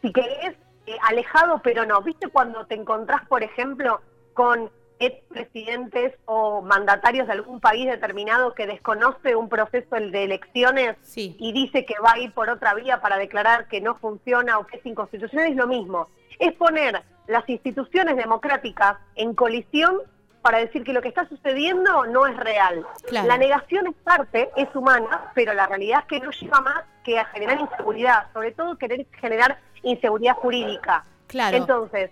si 0.00 0.12
querés, 0.12 0.56
eh, 0.86 0.96
alejado, 1.02 1.60
pero 1.62 1.84
no. 1.86 2.00
¿Viste 2.02 2.28
cuando 2.28 2.66
te 2.66 2.74
encontrás, 2.74 3.26
por 3.26 3.42
ejemplo, 3.42 4.00
con 4.34 4.70
expresidentes 5.00 6.14
o 6.26 6.60
mandatarios 6.60 7.26
de 7.26 7.32
algún 7.32 7.58
país 7.58 7.86
determinado 7.86 8.54
que 8.54 8.66
desconoce 8.66 9.34
un 9.34 9.48
proceso 9.48 9.96
de 9.96 10.24
elecciones 10.24 10.96
y 11.16 11.52
dice 11.52 11.86
que 11.86 11.94
va 12.04 12.12
a 12.12 12.18
ir 12.18 12.32
por 12.32 12.50
otra 12.50 12.74
vía 12.74 13.00
para 13.00 13.16
declarar 13.16 13.66
que 13.68 13.80
no 13.80 13.96
funciona 13.96 14.58
o 14.58 14.66
que 14.66 14.76
es 14.76 14.86
inconstitucional? 14.86 15.50
Es 15.50 15.56
lo 15.56 15.66
mismo. 15.66 16.08
Es 16.38 16.52
poner 16.52 17.02
las 17.26 17.48
instituciones 17.48 18.16
democráticas 18.16 18.98
en 19.14 19.34
colisión 19.34 20.02
para 20.42 20.58
decir 20.58 20.84
que 20.84 20.92
lo 20.92 21.02
que 21.02 21.08
está 21.08 21.28
sucediendo 21.28 22.06
no 22.06 22.26
es 22.26 22.36
real. 22.36 22.86
La 23.10 23.36
negación 23.36 23.86
es 23.86 23.94
parte, 24.04 24.50
es 24.56 24.74
humana, 24.74 25.32
pero 25.34 25.54
la 25.54 25.66
realidad 25.66 26.00
es 26.00 26.06
que 26.06 26.20
no 26.20 26.30
lleva 26.30 26.60
más 26.60 26.84
que 27.04 27.18
a 27.18 27.24
generar 27.26 27.60
inseguridad, 27.60 28.32
sobre 28.32 28.52
todo 28.52 28.76
querer 28.76 29.06
generar 29.12 29.58
inseguridad 29.82 30.34
jurídica. 30.36 31.04
Claro. 31.26 31.56
Entonces, 31.56 32.10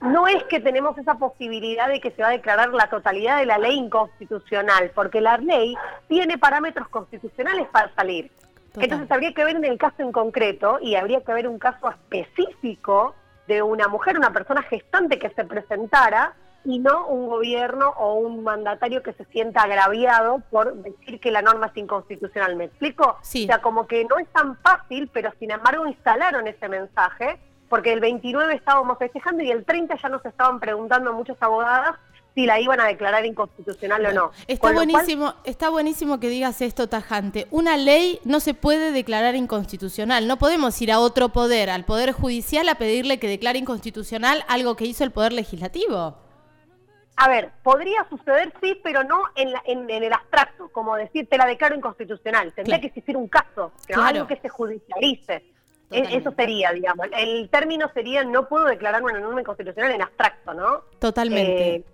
no 0.00 0.28
es 0.28 0.42
que 0.44 0.60
tenemos 0.60 0.96
esa 0.98 1.14
posibilidad 1.14 1.88
de 1.88 2.00
que 2.00 2.10
se 2.12 2.22
va 2.22 2.28
a 2.28 2.32
declarar 2.32 2.72
la 2.72 2.88
totalidad 2.88 3.38
de 3.38 3.46
la 3.46 3.58
ley 3.58 3.76
inconstitucional, 3.76 4.92
porque 4.94 5.20
la 5.20 5.36
ley 5.38 5.74
tiene 6.08 6.38
parámetros 6.38 6.88
constitucionales 6.88 7.66
para 7.68 7.92
salir. 7.94 8.30
Entonces 8.76 9.10
habría 9.10 9.34
que 9.34 9.44
ver 9.44 9.56
en 9.56 9.64
el 9.64 9.76
caso 9.76 10.02
en 10.02 10.12
concreto 10.12 10.78
y 10.80 10.94
habría 10.94 11.20
que 11.22 11.32
ver 11.32 11.48
un 11.48 11.58
caso 11.58 11.90
específico 11.90 13.14
de 13.48 13.62
una 13.62 13.88
mujer, 13.88 14.16
una 14.16 14.32
persona 14.32 14.62
gestante 14.62 15.18
que 15.18 15.30
se 15.30 15.44
presentara 15.44 16.34
y 16.68 16.80
no 16.80 17.06
un 17.06 17.28
gobierno 17.28 17.94
o 17.96 18.16
un 18.16 18.44
mandatario 18.44 19.02
que 19.02 19.14
se 19.14 19.24
sienta 19.32 19.62
agraviado 19.62 20.42
por 20.50 20.74
decir 20.74 21.18
que 21.18 21.30
la 21.30 21.40
norma 21.40 21.68
es 21.68 21.76
inconstitucional. 21.78 22.56
¿Me 22.56 22.64
explico? 22.64 23.16
Sí. 23.22 23.44
O 23.44 23.46
sea, 23.46 23.62
como 23.62 23.86
que 23.86 24.04
no 24.04 24.18
es 24.18 24.28
tan 24.28 24.54
fácil, 24.58 25.08
pero 25.10 25.32
sin 25.38 25.50
embargo 25.50 25.86
instalaron 25.86 26.46
ese 26.46 26.68
mensaje, 26.68 27.40
porque 27.70 27.94
el 27.94 28.00
29 28.00 28.54
estábamos 28.54 28.98
festejando 28.98 29.42
y 29.42 29.50
el 29.50 29.64
30 29.64 29.96
ya 29.96 30.10
nos 30.10 30.22
estaban 30.26 30.60
preguntando 30.60 31.14
muchas 31.14 31.38
abogadas 31.40 31.96
si 32.34 32.44
la 32.44 32.60
iban 32.60 32.80
a 32.80 32.84
declarar 32.84 33.24
inconstitucional 33.24 34.04
o 34.04 34.12
no. 34.12 34.30
Está 34.46 34.70
buenísimo, 34.70 35.36
está 35.44 35.70
buenísimo 35.70 36.20
que 36.20 36.28
digas 36.28 36.60
esto 36.60 36.86
tajante. 36.86 37.46
Una 37.50 37.78
ley 37.78 38.20
no 38.24 38.40
se 38.40 38.52
puede 38.52 38.92
declarar 38.92 39.36
inconstitucional. 39.36 40.28
No 40.28 40.36
podemos 40.36 40.80
ir 40.82 40.92
a 40.92 41.00
otro 41.00 41.30
poder, 41.30 41.70
al 41.70 41.86
poder 41.86 42.12
judicial, 42.12 42.68
a 42.68 42.74
pedirle 42.74 43.18
que 43.18 43.26
declare 43.26 43.58
inconstitucional 43.58 44.44
algo 44.48 44.76
que 44.76 44.84
hizo 44.84 45.02
el 45.02 45.12
poder 45.12 45.32
legislativo. 45.32 46.27
A 47.20 47.28
ver, 47.28 47.50
podría 47.64 48.06
suceder 48.08 48.52
sí, 48.62 48.78
pero 48.80 49.02
no 49.02 49.24
en, 49.34 49.52
en, 49.64 49.90
el 49.90 50.12
abstracto, 50.12 50.68
como 50.68 50.94
decir, 50.94 51.28
te 51.28 51.36
la 51.36 51.46
declaro 51.46 51.74
inconstitucional. 51.74 52.52
Tendría 52.52 52.80
que 52.80 52.86
existir 52.86 53.16
un 53.16 53.26
caso, 53.26 53.72
algo 53.92 54.28
que 54.28 54.36
se 54.36 54.48
judicialice. 54.48 55.44
E, 55.90 56.16
eso 56.16 56.32
sería, 56.36 56.70
digamos. 56.70 57.08
El 57.16 57.48
término 57.50 57.90
sería 57.92 58.22
no 58.22 58.48
puedo 58.48 58.66
declarar 58.66 59.02
una 59.02 59.18
norma 59.18 59.40
inconstitucional 59.40 59.90
en 59.90 60.02
abstracto, 60.02 60.54
¿no? 60.54 60.82
Totalmente. 61.00 61.74
Eh, 61.76 61.84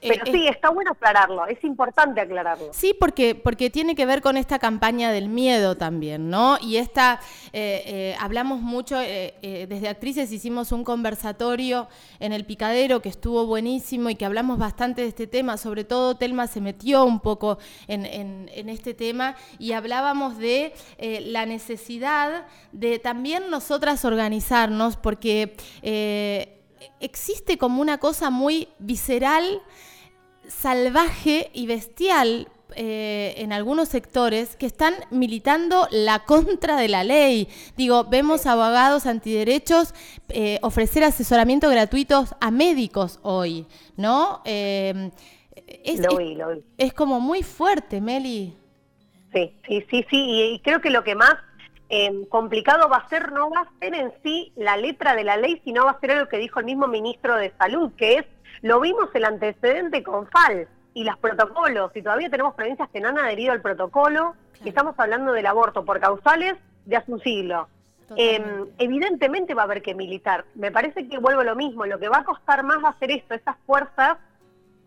pero 0.00 0.24
eh, 0.26 0.30
sí, 0.30 0.46
está 0.46 0.70
bueno 0.70 0.92
aclararlo, 0.92 1.46
es 1.46 1.62
importante 1.64 2.20
aclararlo. 2.20 2.70
Sí, 2.72 2.94
porque, 2.98 3.34
porque 3.34 3.70
tiene 3.70 3.94
que 3.94 4.06
ver 4.06 4.22
con 4.22 4.36
esta 4.36 4.58
campaña 4.58 5.10
del 5.10 5.28
miedo 5.28 5.76
también, 5.76 6.30
¿no? 6.30 6.58
Y 6.60 6.76
esta, 6.76 7.20
eh, 7.52 7.82
eh, 7.86 8.16
hablamos 8.20 8.60
mucho, 8.60 8.98
desde 8.98 9.88
actrices 9.88 10.30
hicimos 10.32 10.72
un 10.72 10.84
conversatorio 10.84 11.88
en 12.20 12.32
el 12.32 12.44
Picadero 12.44 13.02
que 13.02 13.08
estuvo 13.08 13.46
buenísimo 13.46 14.10
y 14.10 14.14
que 14.14 14.24
hablamos 14.24 14.58
bastante 14.58 15.02
de 15.02 15.08
este 15.08 15.26
tema, 15.26 15.56
sobre 15.56 15.84
todo 15.84 16.16
Telma 16.16 16.46
se 16.46 16.60
metió 16.60 17.04
un 17.04 17.20
poco 17.20 17.58
en, 17.86 18.06
en 18.06 18.68
este 18.68 18.94
tema 18.94 19.34
y 19.58 19.72
hablábamos 19.72 20.38
de 20.38 20.72
la 20.98 21.46
necesidad 21.46 22.46
de 22.72 22.98
también 22.98 23.50
nosotras 23.50 24.04
organizarnos 24.04 24.96
porque 24.96 25.56
existe 27.00 27.58
como 27.58 27.80
una 27.80 27.98
cosa 27.98 28.30
muy 28.30 28.68
visceral, 28.78 29.62
salvaje 30.46 31.50
y 31.52 31.66
bestial 31.66 32.48
eh, 32.74 33.34
en 33.38 33.52
algunos 33.52 33.88
sectores 33.88 34.54
que 34.56 34.66
están 34.66 34.94
militando 35.10 35.88
la 35.90 36.24
contra 36.26 36.76
de 36.76 36.88
la 36.88 37.02
ley. 37.02 37.48
Digo, 37.76 38.04
vemos 38.04 38.46
abogados 38.46 39.06
antiderechos 39.06 39.94
eh, 40.28 40.58
ofrecer 40.62 41.02
asesoramiento 41.02 41.70
gratuitos 41.70 42.34
a 42.40 42.50
médicos 42.50 43.20
hoy, 43.22 43.66
¿no? 43.96 44.42
Eh, 44.44 45.10
es, 45.66 46.00
lo 46.00 46.18
vi, 46.18 46.34
lo 46.34 46.50
vi. 46.50 46.62
es 46.76 46.92
como 46.92 47.20
muy 47.20 47.42
fuerte, 47.42 48.00
Meli. 48.00 48.54
Sí, 49.32 49.52
sí, 49.66 49.84
sí, 49.90 50.06
sí, 50.10 50.52
y 50.54 50.60
creo 50.60 50.80
que 50.80 50.90
lo 50.90 51.04
que 51.04 51.14
más 51.14 51.34
Em, 51.90 52.26
complicado 52.26 52.88
va 52.90 52.98
a 52.98 53.08
ser, 53.08 53.32
no 53.32 53.50
va 53.50 53.60
a 53.60 53.78
ser 53.80 53.94
en 53.94 54.12
sí 54.22 54.52
la 54.56 54.76
letra 54.76 55.14
de 55.14 55.24
la 55.24 55.38
ley, 55.38 55.60
sino 55.64 55.86
va 55.86 55.92
a 55.92 56.00
ser 56.00 56.16
lo 56.18 56.28
que 56.28 56.36
dijo 56.36 56.60
el 56.60 56.66
mismo 56.66 56.86
ministro 56.86 57.36
de 57.36 57.50
Salud, 57.58 57.92
que 57.96 58.18
es, 58.18 58.26
lo 58.60 58.80
vimos 58.80 59.08
el 59.14 59.24
antecedente 59.24 60.02
con 60.02 60.26
FAL 60.26 60.68
y 60.92 61.04
los 61.04 61.16
protocolos, 61.16 61.90
y 61.96 62.02
todavía 62.02 62.28
tenemos 62.28 62.54
provincias 62.54 62.90
que 62.90 63.00
no 63.00 63.08
han 63.08 63.18
adherido 63.18 63.52
al 63.52 63.62
protocolo, 63.62 64.34
y 64.62 64.68
estamos 64.68 64.94
hablando 64.98 65.32
del 65.32 65.46
aborto 65.46 65.84
por 65.84 65.98
causales 65.98 66.56
de 66.84 66.96
hace 66.96 67.10
un 67.10 67.20
siglo. 67.20 67.68
Em, 68.16 68.66
evidentemente 68.78 69.54
va 69.54 69.62
a 69.62 69.64
haber 69.64 69.82
que 69.82 69.94
militar. 69.94 70.44
Me 70.54 70.70
parece 70.70 71.08
que 71.08 71.18
vuelvo 71.18 71.40
a 71.40 71.44
lo 71.44 71.56
mismo, 71.56 71.86
lo 71.86 71.98
que 71.98 72.08
va 72.08 72.18
a 72.18 72.24
costar 72.24 72.64
más 72.64 72.82
va 72.82 72.90
a 72.90 72.98
ser 72.98 73.10
esto, 73.10 73.34
esas 73.34 73.56
fuerzas 73.66 74.18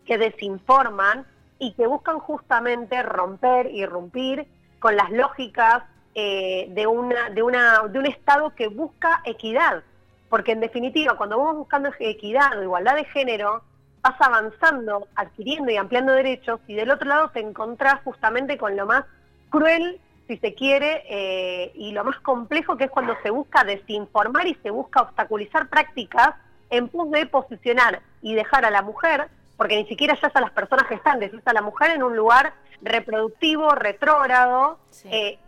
que 0.04 0.18
desinforman 0.18 1.24
y 1.58 1.72
que 1.74 1.86
buscan 1.86 2.18
justamente 2.18 3.02
romper, 3.02 3.66
irrumpir 3.66 4.46
con 4.80 4.96
las 4.96 5.10
lógicas 5.10 5.84
eh, 6.14 6.66
de, 6.70 6.86
una, 6.86 7.30
de, 7.30 7.42
una, 7.42 7.82
de 7.88 7.98
un 7.98 8.06
Estado 8.06 8.54
que 8.54 8.68
busca 8.68 9.22
equidad. 9.24 9.82
Porque 10.28 10.52
en 10.52 10.60
definitiva, 10.60 11.16
cuando 11.16 11.38
vamos 11.38 11.56
buscando 11.56 11.90
equidad 11.98 12.58
o 12.58 12.62
igualdad 12.62 12.96
de 12.96 13.04
género, 13.04 13.62
vas 14.02 14.20
avanzando, 14.20 15.06
adquiriendo 15.14 15.70
y 15.70 15.76
ampliando 15.76 16.12
derechos, 16.12 16.60
y 16.66 16.74
del 16.74 16.90
otro 16.90 17.08
lado 17.08 17.30
te 17.30 17.40
encontrás 17.40 18.00
justamente 18.02 18.58
con 18.58 18.76
lo 18.76 18.86
más 18.86 19.04
cruel, 19.48 20.00
si 20.26 20.36
se 20.38 20.54
quiere, 20.54 21.04
eh, 21.08 21.72
y 21.74 21.92
lo 21.92 22.04
más 22.04 22.18
complejo 22.20 22.76
que 22.76 22.84
es 22.84 22.90
cuando 22.90 23.16
se 23.22 23.30
busca 23.30 23.64
desinformar 23.64 24.46
y 24.46 24.54
se 24.62 24.70
busca 24.70 25.02
obstaculizar 25.02 25.68
prácticas 25.68 26.34
en 26.70 26.88
pos 26.88 27.10
de 27.10 27.26
posicionar 27.26 28.00
y 28.22 28.34
dejar 28.34 28.64
a 28.64 28.70
la 28.70 28.82
mujer, 28.82 29.28
porque 29.56 29.76
ni 29.76 29.86
siquiera 29.86 30.18
ya 30.20 30.28
es 30.28 30.36
a 30.36 30.40
las 30.40 30.52
personas 30.52 30.86
que 30.86 30.94
están, 30.94 31.22
es 31.22 31.32
a 31.44 31.52
la 31.52 31.62
mujer 31.62 31.90
en 31.90 32.02
un 32.02 32.16
lugar 32.16 32.54
reproductivo, 32.80 33.70
retrógrado, 33.74 34.78
eh, 35.04 35.38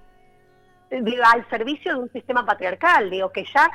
al 0.91 1.49
servicio 1.51 1.95
de 1.95 2.01
un 2.01 2.13
sistema 2.13 2.45
patriarcal, 2.45 3.11
digo, 3.11 3.31
que 3.31 3.45
ya 3.53 3.69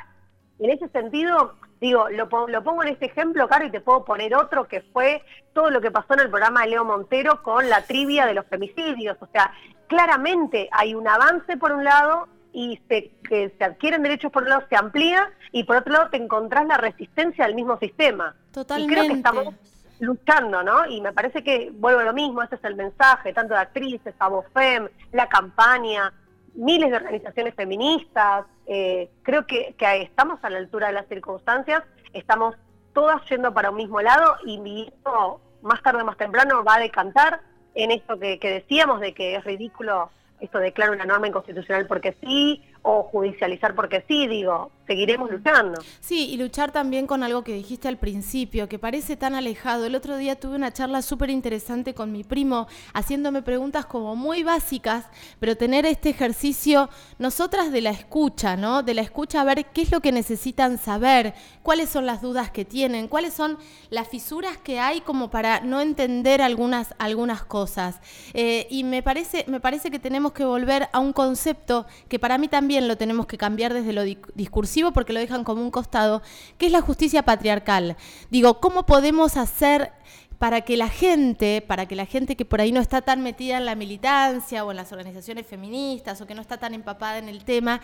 en 0.60 0.70
ese 0.70 0.88
sentido, 0.88 1.54
digo, 1.80 2.08
lo, 2.10 2.28
lo 2.48 2.62
pongo 2.62 2.82
en 2.82 2.90
este 2.90 3.06
ejemplo, 3.06 3.48
Caro, 3.48 3.66
y 3.66 3.70
te 3.70 3.80
puedo 3.80 4.04
poner 4.04 4.34
otro 4.34 4.68
que 4.68 4.82
fue 4.92 5.22
todo 5.52 5.70
lo 5.70 5.80
que 5.80 5.90
pasó 5.90 6.14
en 6.14 6.20
el 6.20 6.30
programa 6.30 6.62
de 6.62 6.68
Leo 6.68 6.84
Montero 6.84 7.42
con 7.42 7.68
la 7.68 7.82
trivia 7.82 8.26
de 8.26 8.34
los 8.34 8.46
femicidios. 8.46 9.16
O 9.20 9.26
sea, 9.32 9.52
claramente 9.86 10.68
hay 10.72 10.94
un 10.94 11.08
avance 11.08 11.56
por 11.56 11.72
un 11.72 11.84
lado 11.84 12.28
y 12.52 12.80
se, 12.88 13.10
que 13.28 13.54
se 13.56 13.64
adquieren 13.64 14.02
derechos 14.02 14.30
por 14.30 14.42
un 14.42 14.50
lado, 14.50 14.66
se 14.68 14.76
amplía 14.76 15.30
y 15.52 15.64
por 15.64 15.76
otro 15.76 15.92
lado 15.92 16.10
te 16.10 16.16
encontrás 16.16 16.66
la 16.66 16.76
resistencia 16.76 17.46
del 17.46 17.54
mismo 17.54 17.78
sistema. 17.78 18.34
Totalmente. 18.52 18.92
Y 18.92 18.96
creo 18.96 19.08
que 19.08 19.16
estamos 19.16 19.54
luchando, 20.00 20.62
¿no? 20.62 20.86
Y 20.86 21.00
me 21.00 21.12
parece 21.12 21.42
que 21.42 21.70
vuelvo 21.72 22.00
a 22.00 22.04
lo 22.04 22.12
mismo, 22.12 22.42
ese 22.42 22.56
es 22.56 22.64
el 22.64 22.74
mensaje, 22.74 23.32
tanto 23.32 23.54
de 23.54 23.60
actrices, 23.60 24.14
Abofem, 24.18 24.88
la 25.12 25.28
campaña, 25.28 26.12
miles 26.60 26.90
de 26.90 26.96
organizaciones 26.96 27.54
feministas. 27.54 28.44
Eh, 28.66 29.10
creo 29.22 29.46
que, 29.46 29.74
estamos 30.02 30.38
a 30.42 30.50
la 30.50 30.58
altura 30.58 30.88
de 30.88 30.92
las 30.92 31.08
circunstancias, 31.08 31.82
estamos 32.12 32.54
todas 32.92 33.22
yendo 33.28 33.52
para 33.52 33.70
un 33.70 33.76
mismo 33.76 34.00
lado 34.00 34.36
y 34.44 34.58
mi 34.58 34.82
hijo 34.82 35.40
más 35.62 35.82
tarde 35.82 36.02
o 36.02 36.04
más 36.04 36.16
temprano 36.16 36.62
va 36.64 36.76
a 36.76 36.80
decantar 36.80 37.40
en 37.74 37.90
esto 37.90 38.18
que, 38.18 38.38
decíamos 38.42 39.00
de 39.00 39.14
que 39.14 39.36
es 39.36 39.44
ridículo 39.44 40.10
esto 40.40 40.58
declara 40.58 40.92
una 40.92 41.04
norma 41.04 41.28
inconstitucional 41.28 41.86
porque 41.86 42.16
sí, 42.22 42.64
o 42.80 43.02
judicializar 43.02 43.74
porque 43.74 44.02
sí, 44.08 44.26
digo, 44.26 44.70
seguiremos 44.90 45.30
luchando. 45.30 45.80
Sí, 46.00 46.30
y 46.30 46.36
luchar 46.36 46.72
también 46.72 47.06
con 47.06 47.22
algo 47.22 47.44
que 47.44 47.54
dijiste 47.54 47.86
al 47.86 47.96
principio, 47.96 48.68
que 48.68 48.76
parece 48.76 49.16
tan 49.16 49.36
alejado. 49.36 49.86
El 49.86 49.94
otro 49.94 50.16
día 50.16 50.34
tuve 50.34 50.56
una 50.56 50.72
charla 50.72 51.00
súper 51.00 51.30
interesante 51.30 51.94
con 51.94 52.10
mi 52.10 52.24
primo, 52.24 52.66
haciéndome 52.92 53.42
preguntas 53.42 53.86
como 53.86 54.16
muy 54.16 54.42
básicas, 54.42 55.04
pero 55.38 55.56
tener 55.56 55.86
este 55.86 56.10
ejercicio, 56.10 56.90
nosotras 57.20 57.70
de 57.70 57.82
la 57.82 57.90
escucha, 57.90 58.56
¿no? 58.56 58.82
De 58.82 58.94
la 58.94 59.02
escucha 59.02 59.40
a 59.40 59.44
ver 59.44 59.66
qué 59.66 59.82
es 59.82 59.92
lo 59.92 60.00
que 60.00 60.10
necesitan 60.10 60.76
saber, 60.76 61.34
cuáles 61.62 61.88
son 61.88 62.04
las 62.04 62.20
dudas 62.20 62.50
que 62.50 62.64
tienen, 62.64 63.06
cuáles 63.06 63.32
son 63.32 63.58
las 63.90 64.08
fisuras 64.08 64.58
que 64.58 64.80
hay 64.80 65.02
como 65.02 65.30
para 65.30 65.60
no 65.60 65.80
entender 65.80 66.42
algunas, 66.42 66.96
algunas 66.98 67.44
cosas. 67.44 68.00
Eh, 68.34 68.66
y 68.70 68.82
me 68.82 69.04
parece, 69.04 69.44
me 69.46 69.60
parece 69.60 69.88
que 69.92 70.00
tenemos 70.00 70.32
que 70.32 70.44
volver 70.44 70.88
a 70.92 70.98
un 70.98 71.12
concepto 71.12 71.86
que 72.08 72.18
para 72.18 72.38
mí 72.38 72.48
también 72.48 72.88
lo 72.88 72.96
tenemos 72.96 73.26
que 73.26 73.38
cambiar 73.38 73.72
desde 73.72 73.92
lo 73.92 74.02
discursivo 74.34 74.79
porque 74.92 75.12
lo 75.12 75.20
dejan 75.20 75.44
como 75.44 75.62
un 75.62 75.70
costado, 75.70 76.22
que 76.58 76.66
es 76.66 76.72
la 76.72 76.80
justicia 76.80 77.22
patriarcal. 77.22 77.96
Digo, 78.30 78.60
¿cómo 78.60 78.86
podemos 78.86 79.36
hacer 79.36 79.92
para 80.40 80.62
que 80.62 80.78
la 80.78 80.88
gente, 80.88 81.60
para 81.60 81.84
que 81.84 81.94
la 81.94 82.06
gente 82.06 82.34
que 82.34 82.46
por 82.46 82.62
ahí 82.62 82.72
no 82.72 82.80
está 82.80 83.02
tan 83.02 83.22
metida 83.22 83.58
en 83.58 83.66
la 83.66 83.74
militancia 83.74 84.64
o 84.64 84.70
en 84.70 84.78
las 84.78 84.90
organizaciones 84.90 85.46
feministas 85.46 86.18
o 86.18 86.26
que 86.26 86.34
no 86.34 86.40
está 86.40 86.56
tan 86.56 86.72
empapada 86.72 87.18
en 87.18 87.28
el 87.28 87.44
tema, 87.44 87.82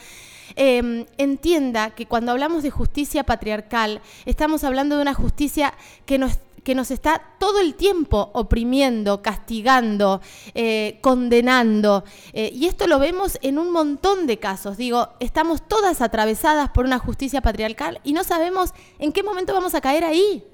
em, 0.55 1.05
entienda 1.19 1.91
que 1.91 2.07
cuando 2.07 2.33
hablamos 2.33 2.63
de 2.63 2.71
justicia 2.71 3.25
patriarcal, 3.25 4.01
estamos 4.25 4.65
hablando 4.65 4.97
de 4.97 5.03
una 5.03 5.13
justicia 5.13 5.75
que 6.07 6.17
nos 6.17 6.39
que 6.67 6.75
nos 6.75 6.91
está 6.91 7.23
todo 7.39 7.61
el 7.61 7.77
tiempo 7.77 8.33
oprimiendo, 8.35 9.23
castigando, 9.23 10.21
eh, 10.53 10.99
condenando. 11.01 12.03
Eh, 12.33 12.51
y 12.53 12.67
esto 12.67 12.89
lo 12.89 12.99
vemos 12.99 13.39
en 13.41 13.61
un 13.61 13.71
montón 13.71 14.27
de 14.27 14.41
casos. 14.41 14.77
Digo, 14.77 15.11
estamos 15.21 15.69
todas 15.69 16.03
atravesadas 16.03 16.71
por 16.71 16.85
una 16.85 16.99
justicia 16.99 17.41
patriarcal 17.41 18.01
y 18.03 18.15
no 18.15 18.25
sabemos 18.25 18.75
en 18.99 19.13
qué 19.13 19.23
momento 19.23 19.55
vamos 19.55 19.77
a 19.77 19.81
caer 19.81 20.03
ahí. 20.03 20.45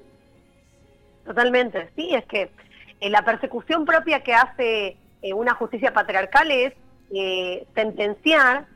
Totalmente, 1.25 1.89
sí, 1.95 2.13
es 2.13 2.25
que 2.25 2.51
eh, 2.99 3.09
la 3.09 3.25
persecución 3.25 3.83
propia 3.83 4.21
que 4.21 4.35
hace 4.35 4.97
una 5.33 5.55
justicia 5.55 5.93
patriarcal 5.93 6.51
es 6.51 6.73
sentenciar 7.73 8.67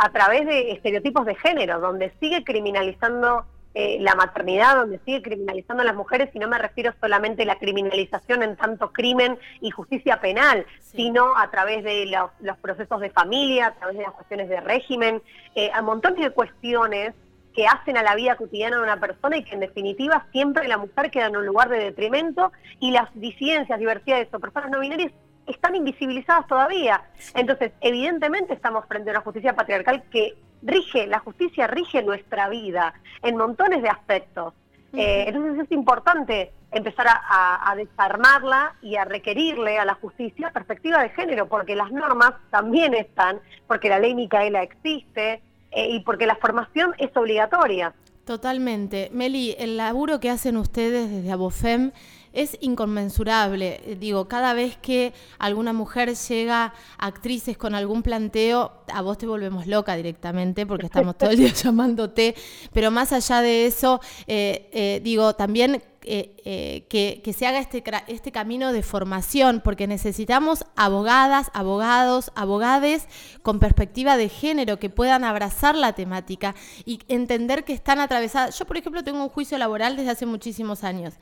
a 0.00 0.10
través 0.10 0.46
de 0.46 0.72
estereotipos 0.72 1.26
de 1.26 1.34
género, 1.34 1.80
donde 1.80 2.12
sigue 2.18 2.44
criminalizando 2.44 3.44
eh, 3.74 3.96
la 4.00 4.14
maternidad, 4.14 4.76
donde 4.76 4.98
sigue 5.04 5.22
criminalizando 5.22 5.82
a 5.82 5.86
las 5.86 5.94
mujeres, 5.94 6.28
y 6.34 6.38
no 6.38 6.48
me 6.48 6.58
refiero 6.58 6.92
solamente 7.00 7.42
a 7.42 7.46
la 7.46 7.58
criminalización 7.58 8.42
en 8.42 8.56
tanto 8.56 8.92
crimen 8.92 9.38
y 9.60 9.70
justicia 9.70 10.20
penal, 10.20 10.66
sino 10.80 11.36
a 11.36 11.50
través 11.50 11.82
de 11.82 12.06
los, 12.06 12.58
procesos 12.58 13.00
de 13.00 13.10
familia, 13.10 13.68
a 13.68 13.74
través 13.74 13.96
de 13.96 14.02
las 14.02 14.12
cuestiones 14.12 14.48
de 14.48 14.60
régimen, 14.60 15.22
eh, 15.54 15.70
a 15.72 15.80
montones 15.80 16.20
de 16.20 16.30
cuestiones 16.30 17.14
que 17.54 17.66
hacen 17.66 17.96
a 17.96 18.02
la 18.02 18.14
vida 18.14 18.36
cotidiana 18.36 18.76
de 18.76 18.82
una 18.82 19.00
persona 19.00 19.36
y 19.36 19.44
que 19.44 19.54
en 19.54 19.60
definitiva 19.60 20.26
siempre 20.32 20.68
la 20.68 20.78
mujer 20.78 21.10
queda 21.10 21.26
en 21.26 21.36
un 21.36 21.46
lugar 21.46 21.68
de 21.68 21.78
detrimento 21.78 22.52
y 22.78 22.90
las 22.90 23.08
disidencias, 23.14 23.78
diversidades 23.78 24.32
o 24.32 24.40
personas 24.40 24.70
no 24.70 24.80
binarias 24.80 25.12
están 25.46 25.74
invisibilizadas 25.74 26.46
todavía. 26.46 27.02
Entonces, 27.34 27.72
evidentemente 27.80 28.54
estamos 28.54 28.86
frente 28.86 29.10
a 29.10 29.14
una 29.14 29.22
justicia 29.22 29.54
patriarcal 29.54 30.04
que 30.10 30.34
rige, 30.62 31.06
la 31.06 31.18
justicia 31.18 31.66
rige 31.66 32.02
nuestra 32.02 32.48
vida 32.48 32.94
en 33.22 33.36
montones 33.36 33.82
de 33.82 33.88
aspectos. 33.88 34.54
Eh, 34.92 35.24
entonces 35.26 35.64
es 35.64 35.72
importante 35.72 36.52
empezar 36.70 37.06
a, 37.08 37.74
desarmarla 37.76 38.74
y 38.82 38.96
a 38.96 39.04
requerirle 39.04 39.78
a 39.78 39.84
la 39.84 39.94
justicia 39.94 40.50
perspectiva 40.50 41.02
de 41.02 41.10
género, 41.10 41.48
porque 41.48 41.76
las 41.76 41.90
normas 41.90 42.32
también 42.50 42.94
están, 42.94 43.40
porque 43.66 43.88
la 43.88 43.98
ley 43.98 44.14
Micaela 44.14 44.62
existe 44.62 45.42
eh, 45.70 45.90
y 45.90 46.00
porque 46.00 46.26
la 46.26 46.36
formación 46.36 46.94
es 46.98 47.14
obligatoria. 47.16 47.94
Totalmente. 48.24 49.10
Meli, 49.12 49.54
el 49.58 49.76
laburo 49.76 50.20
que 50.20 50.30
hacen 50.30 50.56
ustedes 50.56 51.10
desde 51.10 51.32
Abofem 51.32 51.92
es 52.32 52.56
inconmensurable. 52.60 53.80
Eh, 53.84 53.96
digo, 53.98 54.28
cada 54.28 54.54
vez 54.54 54.76
que 54.76 55.12
alguna 55.38 55.72
mujer 55.72 56.14
llega 56.14 56.74
actrices 56.98 57.56
con 57.56 57.74
algún 57.74 58.02
planteo, 58.02 58.72
a 58.92 59.02
vos 59.02 59.18
te 59.18 59.26
volvemos 59.26 59.66
loca 59.66 59.96
directamente 59.96 60.66
porque 60.66 60.86
estamos 60.86 61.16
todo 61.16 61.30
el 61.30 61.36
día 61.36 61.52
llamándote. 61.52 62.34
Pero 62.72 62.90
más 62.90 63.12
allá 63.12 63.40
de 63.40 63.66
eso, 63.66 64.00
eh, 64.26 64.68
eh, 64.72 65.00
digo, 65.02 65.34
también 65.34 65.82
eh, 66.04 66.86
que, 66.88 67.32
se 67.32 67.46
haga 67.46 67.58
este, 67.58 67.82
este 68.08 68.32
camino 68.32 68.72
de 68.72 68.82
formación, 68.82 69.60
porque 69.62 69.86
necesitamos 69.86 70.64
abogadas, 70.76 71.50
abogados, 71.54 72.32
abogades 72.34 73.06
con 73.42 73.58
perspectiva 73.58 74.16
de 74.16 74.28
género 74.28 74.78
que 74.78 74.90
puedan 74.90 75.24
abrazar 75.24 75.74
la 75.74 75.92
temática 75.92 76.54
y 76.84 77.00
entender 77.08 77.64
que 77.64 77.72
están 77.72 78.00
atravesadas. 78.00 78.58
Yo, 78.58 78.64
por 78.64 78.76
ejemplo, 78.76 79.04
tengo 79.04 79.22
un 79.22 79.28
juicio 79.28 79.58
laboral 79.58 79.96
desde 79.96 80.10
hace 80.10 80.26
muchísimos 80.26 80.84
años. 80.84 81.14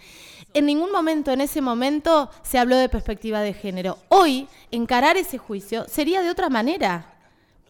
En 0.55 0.67
ningún 0.67 0.91
momento, 0.91 1.31
en 1.31 1.41
ese 1.41 1.61
momento, 1.61 2.31
se 2.43 2.59
habló 2.59 2.77
de 2.77 2.89
perspectiva 2.89 3.41
de 3.41 3.55
género. 3.55 3.99
Hoy, 4.09 4.49
encarar 4.71 5.17
ese 5.17 5.39
juicio 5.39 5.87
sería 5.89 6.23
de 6.23 6.31
otra 6.31 6.49
manera 6.49 7.20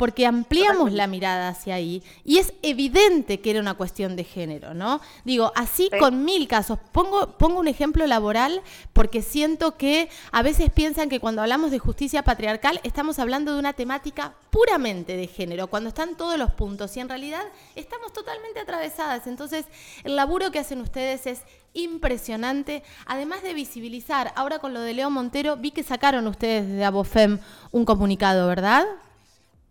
porque 0.00 0.24
ampliamos 0.24 0.92
la 0.92 1.06
mirada 1.06 1.50
hacia 1.50 1.74
ahí 1.74 2.02
y 2.24 2.38
es 2.38 2.54
evidente 2.62 3.40
que 3.40 3.50
era 3.50 3.60
una 3.60 3.74
cuestión 3.74 4.16
de 4.16 4.24
género, 4.24 4.72
¿no? 4.72 4.98
Digo, 5.26 5.52
así 5.54 5.90
con 5.98 6.24
mil 6.24 6.48
casos. 6.48 6.78
Pongo, 6.90 7.36
pongo 7.36 7.60
un 7.60 7.68
ejemplo 7.68 8.06
laboral 8.06 8.62
porque 8.94 9.20
siento 9.20 9.76
que 9.76 10.08
a 10.32 10.40
veces 10.40 10.70
piensan 10.70 11.10
que 11.10 11.20
cuando 11.20 11.42
hablamos 11.42 11.70
de 11.70 11.78
justicia 11.78 12.22
patriarcal 12.22 12.80
estamos 12.82 13.18
hablando 13.18 13.52
de 13.52 13.58
una 13.58 13.74
temática 13.74 14.32
puramente 14.48 15.18
de 15.18 15.26
género, 15.26 15.66
cuando 15.66 15.90
están 15.90 16.16
todos 16.16 16.38
los 16.38 16.50
puntos 16.52 16.96
y 16.96 17.00
en 17.00 17.10
realidad 17.10 17.42
estamos 17.76 18.14
totalmente 18.14 18.58
atravesadas. 18.58 19.26
Entonces, 19.26 19.66
el 20.02 20.16
laburo 20.16 20.50
que 20.50 20.60
hacen 20.60 20.80
ustedes 20.80 21.26
es 21.26 21.42
impresionante, 21.74 22.84
además 23.04 23.42
de 23.42 23.52
visibilizar. 23.52 24.32
Ahora 24.34 24.60
con 24.60 24.72
lo 24.72 24.80
de 24.80 24.94
Leo 24.94 25.10
Montero, 25.10 25.58
vi 25.58 25.72
que 25.72 25.82
sacaron 25.82 26.26
ustedes 26.26 26.66
de 26.66 26.86
Abofem 26.86 27.38
un 27.70 27.84
comunicado, 27.84 28.48
¿verdad? 28.48 28.86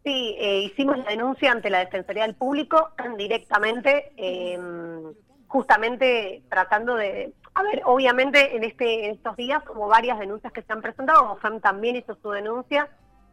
Sí, 0.03 0.35
eh, 0.39 0.59
hicimos 0.61 0.97
la 0.97 1.05
denuncia 1.05 1.51
ante 1.51 1.69
la 1.69 1.79
Defensoría 1.79 2.23
del 2.23 2.35
Público 2.35 2.91
directamente, 3.17 4.11
em, 4.15 5.13
justamente 5.47 6.41
tratando 6.49 6.95
de... 6.95 7.33
A 7.53 7.63
ver, 7.63 7.81
obviamente 7.85 8.55
en, 8.55 8.63
este, 8.63 9.05
en 9.05 9.15
estos 9.15 9.35
días 9.35 9.61
hubo 9.73 9.87
varias 9.87 10.17
denuncias 10.19 10.53
que 10.53 10.61
se 10.61 10.71
han 10.71 10.81
presentado, 10.81 11.35
FEM 11.37 11.59
también 11.59 11.97
hizo 11.97 12.15
su 12.21 12.29
denuncia, 12.31 12.87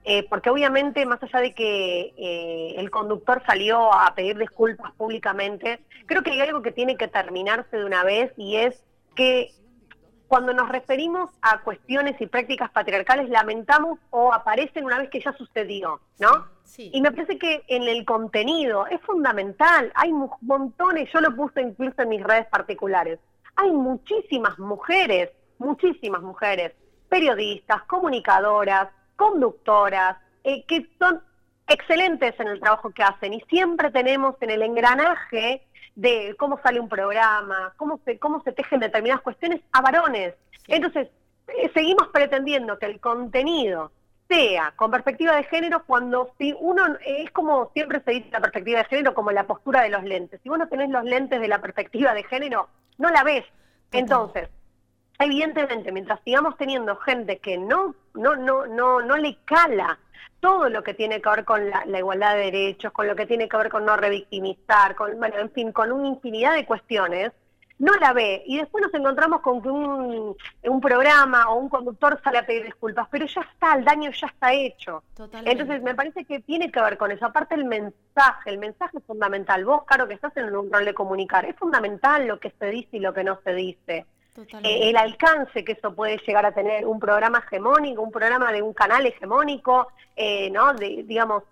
eh, 0.05 0.27
porque 0.29 0.51
obviamente 0.51 1.07
más 1.07 1.23
allá 1.23 1.41
de 1.41 1.55
que 1.55 2.15
eh, 2.17 2.75
el 2.77 2.91
conductor 2.91 3.43
salió 3.47 3.93
a 3.93 4.15
pedir 4.15 4.37
disculpas 4.39 4.93
públicamente, 4.93 5.81
creo 6.07 6.23
que 6.23 6.33
hay 6.33 6.41
algo 6.41 6.63
que 6.63 6.73
tiene 6.73 6.97
que 6.97 7.07
terminarse 7.07 7.77
de 7.77 7.85
una 7.85 8.03
vez 8.03 8.33
y 8.37 8.57
es 8.57 8.83
que 9.15 9.53
cuando 10.29 10.53
nos 10.53 10.69
referimos 10.69 11.31
a 11.43 11.61
cuestiones 11.61 12.21
y 12.21 12.27
prácticas 12.27 12.71
patriarcales, 12.71 13.29
lamentamos 13.29 13.99
o 14.11 14.33
aparecen 14.33 14.85
una 14.85 14.99
vez 14.99 15.11
que 15.11 15.21
ya 15.21 15.33
sucedió, 15.33 16.01
¿no? 16.19 16.47
Y 16.77 17.01
me 17.01 17.13
parece 17.13 17.39
que 17.39 17.63
en 17.69 17.85
el 17.85 18.05
contenido 18.05 18.87
es 18.89 19.01
fundamental. 19.03 19.93
Hay 19.95 20.13
montones, 20.41 21.09
yo 21.13 21.21
lo 21.21 21.35
puse 21.35 21.63
incluso 21.63 22.03
en 22.03 22.09
mis 22.09 22.23
redes 22.23 22.47
particulares. 22.47 23.21
Hay 23.55 23.71
muchísimas 23.71 24.59
mujeres, 24.59 25.31
muchísimas 25.59 26.23
mujeres, 26.23 26.73
periodistas, 27.09 27.83
comunicadoras, 27.85 28.89
conductoras, 29.15 30.19
eh, 30.45 30.65
que 30.67 30.89
son 30.99 31.23
excelentes 31.69 32.39
en 32.39 32.49
el 32.49 32.61
trabajo 32.61 32.91
que 32.91 33.03
hacen 33.03 33.33
y 33.33 33.41
siempre 33.43 33.91
tenemos 33.91 34.37
en 34.41 34.51
el 34.51 34.63
engranaje 34.63 35.67
de 35.97 36.37
cómo 36.39 36.61
sale 36.63 36.79
un 36.79 36.89
programa, 36.89 37.73
cómo 37.77 37.99
se, 38.05 38.19
cómo 38.19 38.43
se 38.43 38.53
tejen 38.53 38.81
determinadas 38.81 39.23
cuestiones 39.23 39.61
a 39.73 39.81
varones. 39.81 40.35
Entonces, 40.69 41.09
eh, 41.49 41.71
seguimos 41.75 42.09
pretendiendo 42.13 42.79
que 42.79 42.87
el 42.87 43.01
contenido 43.01 43.91
sea 44.29 44.73
con 44.77 44.91
perspectiva 44.91 45.37
de 45.37 45.45
género 45.45 45.85
cuando 45.87 46.33
si 46.37 46.55
uno 46.59 46.85
es 47.05 47.31
como 47.31 47.71
siempre 47.73 48.01
se 48.05 48.11
dice 48.11 48.29
la 48.33 48.41
perspectiva 48.41 48.81
de 48.81 48.85
género 48.87 49.15
como 49.15 49.31
la 49.31 49.47
postura 49.47 49.83
de 49.83 49.91
los 49.91 50.05
lentes. 50.05 50.41
Si 50.43 50.49
uno 50.49 50.69
tenés 50.69 50.91
los 50.91 51.05
lentes 51.05 51.41
de 51.41 51.49
la 51.49 51.61
perspectiva 51.61 52.13
de 52.13 52.25
género, 52.25 52.69
no 52.99 53.11
la 53.11 53.23
ves. 53.23 53.45
Entonces, 53.93 54.49
evidentemente, 55.19 55.93
mientras 55.93 56.21
sigamos 56.25 56.57
teniendo 56.57 56.97
gente 56.97 57.39
que 57.39 57.59
no, 57.59 57.95
no, 58.15 58.37
no, 58.37 58.67
no, 58.67 59.01
no 59.01 59.17
le 59.17 59.37
cala 59.45 59.99
todo 60.41 60.69
lo 60.69 60.83
que 60.83 60.95
tiene 60.95 61.21
que 61.21 61.29
ver 61.29 61.45
con 61.45 61.71
la, 61.71 61.99
igualdad 61.99 62.35
de 62.35 62.45
derechos, 62.45 62.93
con 62.93 63.07
lo 63.07 63.17
que 63.17 63.27
tiene 63.27 63.49
que 63.49 63.57
ver 63.57 63.71
con 63.71 63.85
no 63.85 63.97
revictimizar, 63.97 64.95
con, 64.95 65.19
bueno, 65.19 65.39
en 65.39 65.51
fin, 65.51 65.73
con 65.73 65.91
una 65.93 66.09
infinidad 66.09 66.55
de 66.55 66.67
cuestiones, 66.67 67.33
no 67.79 67.93
la 67.97 68.13
ve 68.13 68.43
y 68.47 68.57
después 68.57 68.83
nos 68.83 68.95
encontramos 68.95 69.41
con 69.43 69.61
que 69.61 69.69
un, 69.69 70.35
un, 70.63 70.81
programa 70.81 71.51
o 71.51 71.57
un 71.57 71.69
conductor 71.69 72.19
sale 72.25 72.39
a 72.39 72.47
pedir 72.47 72.65
disculpas, 72.65 73.07
pero 73.11 73.27
ya 73.27 73.43
está, 73.43 73.75
el 73.75 73.85
daño 73.85 74.11
ya 74.13 74.29
está 74.29 74.53
hecho. 74.53 75.03
Entonces 75.45 75.83
me 75.83 75.95
parece 75.95 76.25
que 76.25 76.41
tiene 76.41 76.71
que 76.71 76.81
ver 76.81 76.97
con 76.97 77.11
eso. 77.11 77.27
Aparte 77.27 77.55
el 77.55 77.65
mensaje, 77.65 78.51
el 78.51 78.59
mensaje 78.59 78.97
es 78.97 79.05
fundamental. 79.05 79.65
Vos, 79.65 79.85
claro, 79.85 80.09
que 80.09 80.15
estás 80.15 80.35
en 80.39 80.57
un 80.57 80.73
rol 80.73 80.87
de 80.87 80.95
comunicar, 80.95 81.45
es 81.45 81.57
fundamental 81.57 82.27
lo 82.27 82.41
que 82.41 82.51
se 82.59 82.67
dice 82.67 82.97
y 82.97 83.01
lo 83.01 83.13
que 83.13 83.25
no 83.25 83.39
se 83.45 83.53
dice. 83.53 84.07
El 84.63 84.97
alcance 84.97 85.65
que 85.65 85.73
eso 85.73 85.95
puede 85.95 86.19
llegar 86.27 86.47
a 86.47 86.53
tener 86.53 86.87
un 86.87 86.99
programa 86.99 87.39
hegemónico, 87.39 88.03
un 88.03 88.13
programa 88.13 88.53
de 88.53 88.63
un 88.63 88.73
canal 88.73 89.07
hegemónico, 89.07 89.89
eh, 90.15 90.51
¿no? 90.51 90.75
De, 90.75 91.03
digamos, 91.05 91.45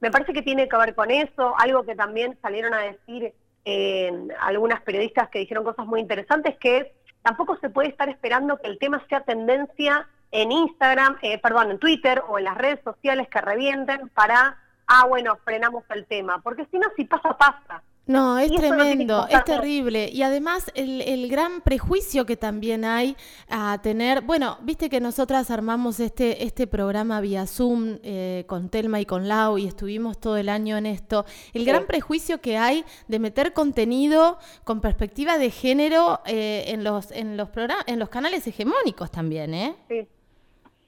me 0.00 0.10
parece 0.10 0.32
que 0.32 0.42
tiene 0.42 0.68
que 0.68 0.76
ver 0.76 0.94
con 0.94 1.10
eso, 1.10 1.54
algo 1.58 1.84
que 1.84 1.94
también 1.94 2.36
salieron 2.42 2.74
a 2.74 2.80
decir 2.80 3.32
eh, 3.64 4.12
algunas 4.40 4.80
periodistas 4.82 5.28
que 5.28 5.38
dijeron 5.38 5.64
cosas 5.64 5.86
muy 5.86 6.00
interesantes, 6.00 6.56
que 6.58 6.92
tampoco 7.22 7.56
se 7.58 7.70
puede 7.70 7.88
estar 7.88 8.08
esperando 8.08 8.56
que 8.58 8.66
el 8.66 8.78
tema 8.78 9.04
sea 9.08 9.20
tendencia 9.20 10.08
en 10.32 10.50
Instagram, 10.50 11.18
eh, 11.22 11.38
perdón, 11.38 11.70
en 11.70 11.78
Twitter 11.78 12.22
o 12.26 12.38
en 12.38 12.44
las 12.44 12.58
redes 12.58 12.80
sociales 12.82 13.28
que 13.28 13.40
revienten 13.40 14.08
para, 14.08 14.58
ah, 14.86 15.06
bueno, 15.06 15.38
frenamos 15.44 15.84
el 15.90 16.06
tema, 16.06 16.40
porque 16.42 16.66
si 16.70 16.78
no, 16.78 16.88
si 16.96 17.04
pasa, 17.04 17.36
pasa. 17.36 17.82
No, 18.04 18.38
es 18.38 18.50
tremendo, 18.50 19.28
es 19.28 19.44
terrible. 19.44 20.08
Y 20.12 20.22
además 20.22 20.72
el, 20.74 21.28
gran 21.28 21.60
prejuicio 21.60 22.26
que 22.26 22.36
también 22.36 22.84
hay 22.84 23.16
a 23.48 23.78
tener, 23.80 24.22
bueno, 24.22 24.58
viste 24.62 24.90
que 24.90 25.00
nosotras 25.00 25.50
armamos 25.52 26.00
este, 26.00 26.44
este 26.44 26.66
programa 26.66 27.20
vía 27.20 27.46
Zoom 27.46 27.98
eh, 28.02 28.44
con 28.48 28.70
Telma 28.70 29.00
y 29.00 29.06
con 29.06 29.28
Lau 29.28 29.56
y 29.56 29.68
estuvimos 29.68 30.18
todo 30.18 30.36
el 30.36 30.48
año 30.48 30.76
en 30.76 30.86
esto. 30.86 31.24
El 31.54 31.64
gran 31.64 31.86
prejuicio 31.86 32.40
que 32.40 32.58
hay 32.58 32.84
de 33.06 33.20
meter 33.20 33.52
contenido 33.52 34.38
con 34.64 34.80
perspectiva 34.80 35.38
de 35.38 35.50
género 35.50 36.20
eh, 36.26 36.64
en 36.68 36.82
los 36.82 37.12
en 37.12 37.36
los 37.36 37.50
en 37.86 37.98
los 38.00 38.08
canales 38.08 38.44
hegemónicos 38.46 39.12
también, 39.12 39.54
¿eh? 39.54 39.76
Sí, 39.88 40.08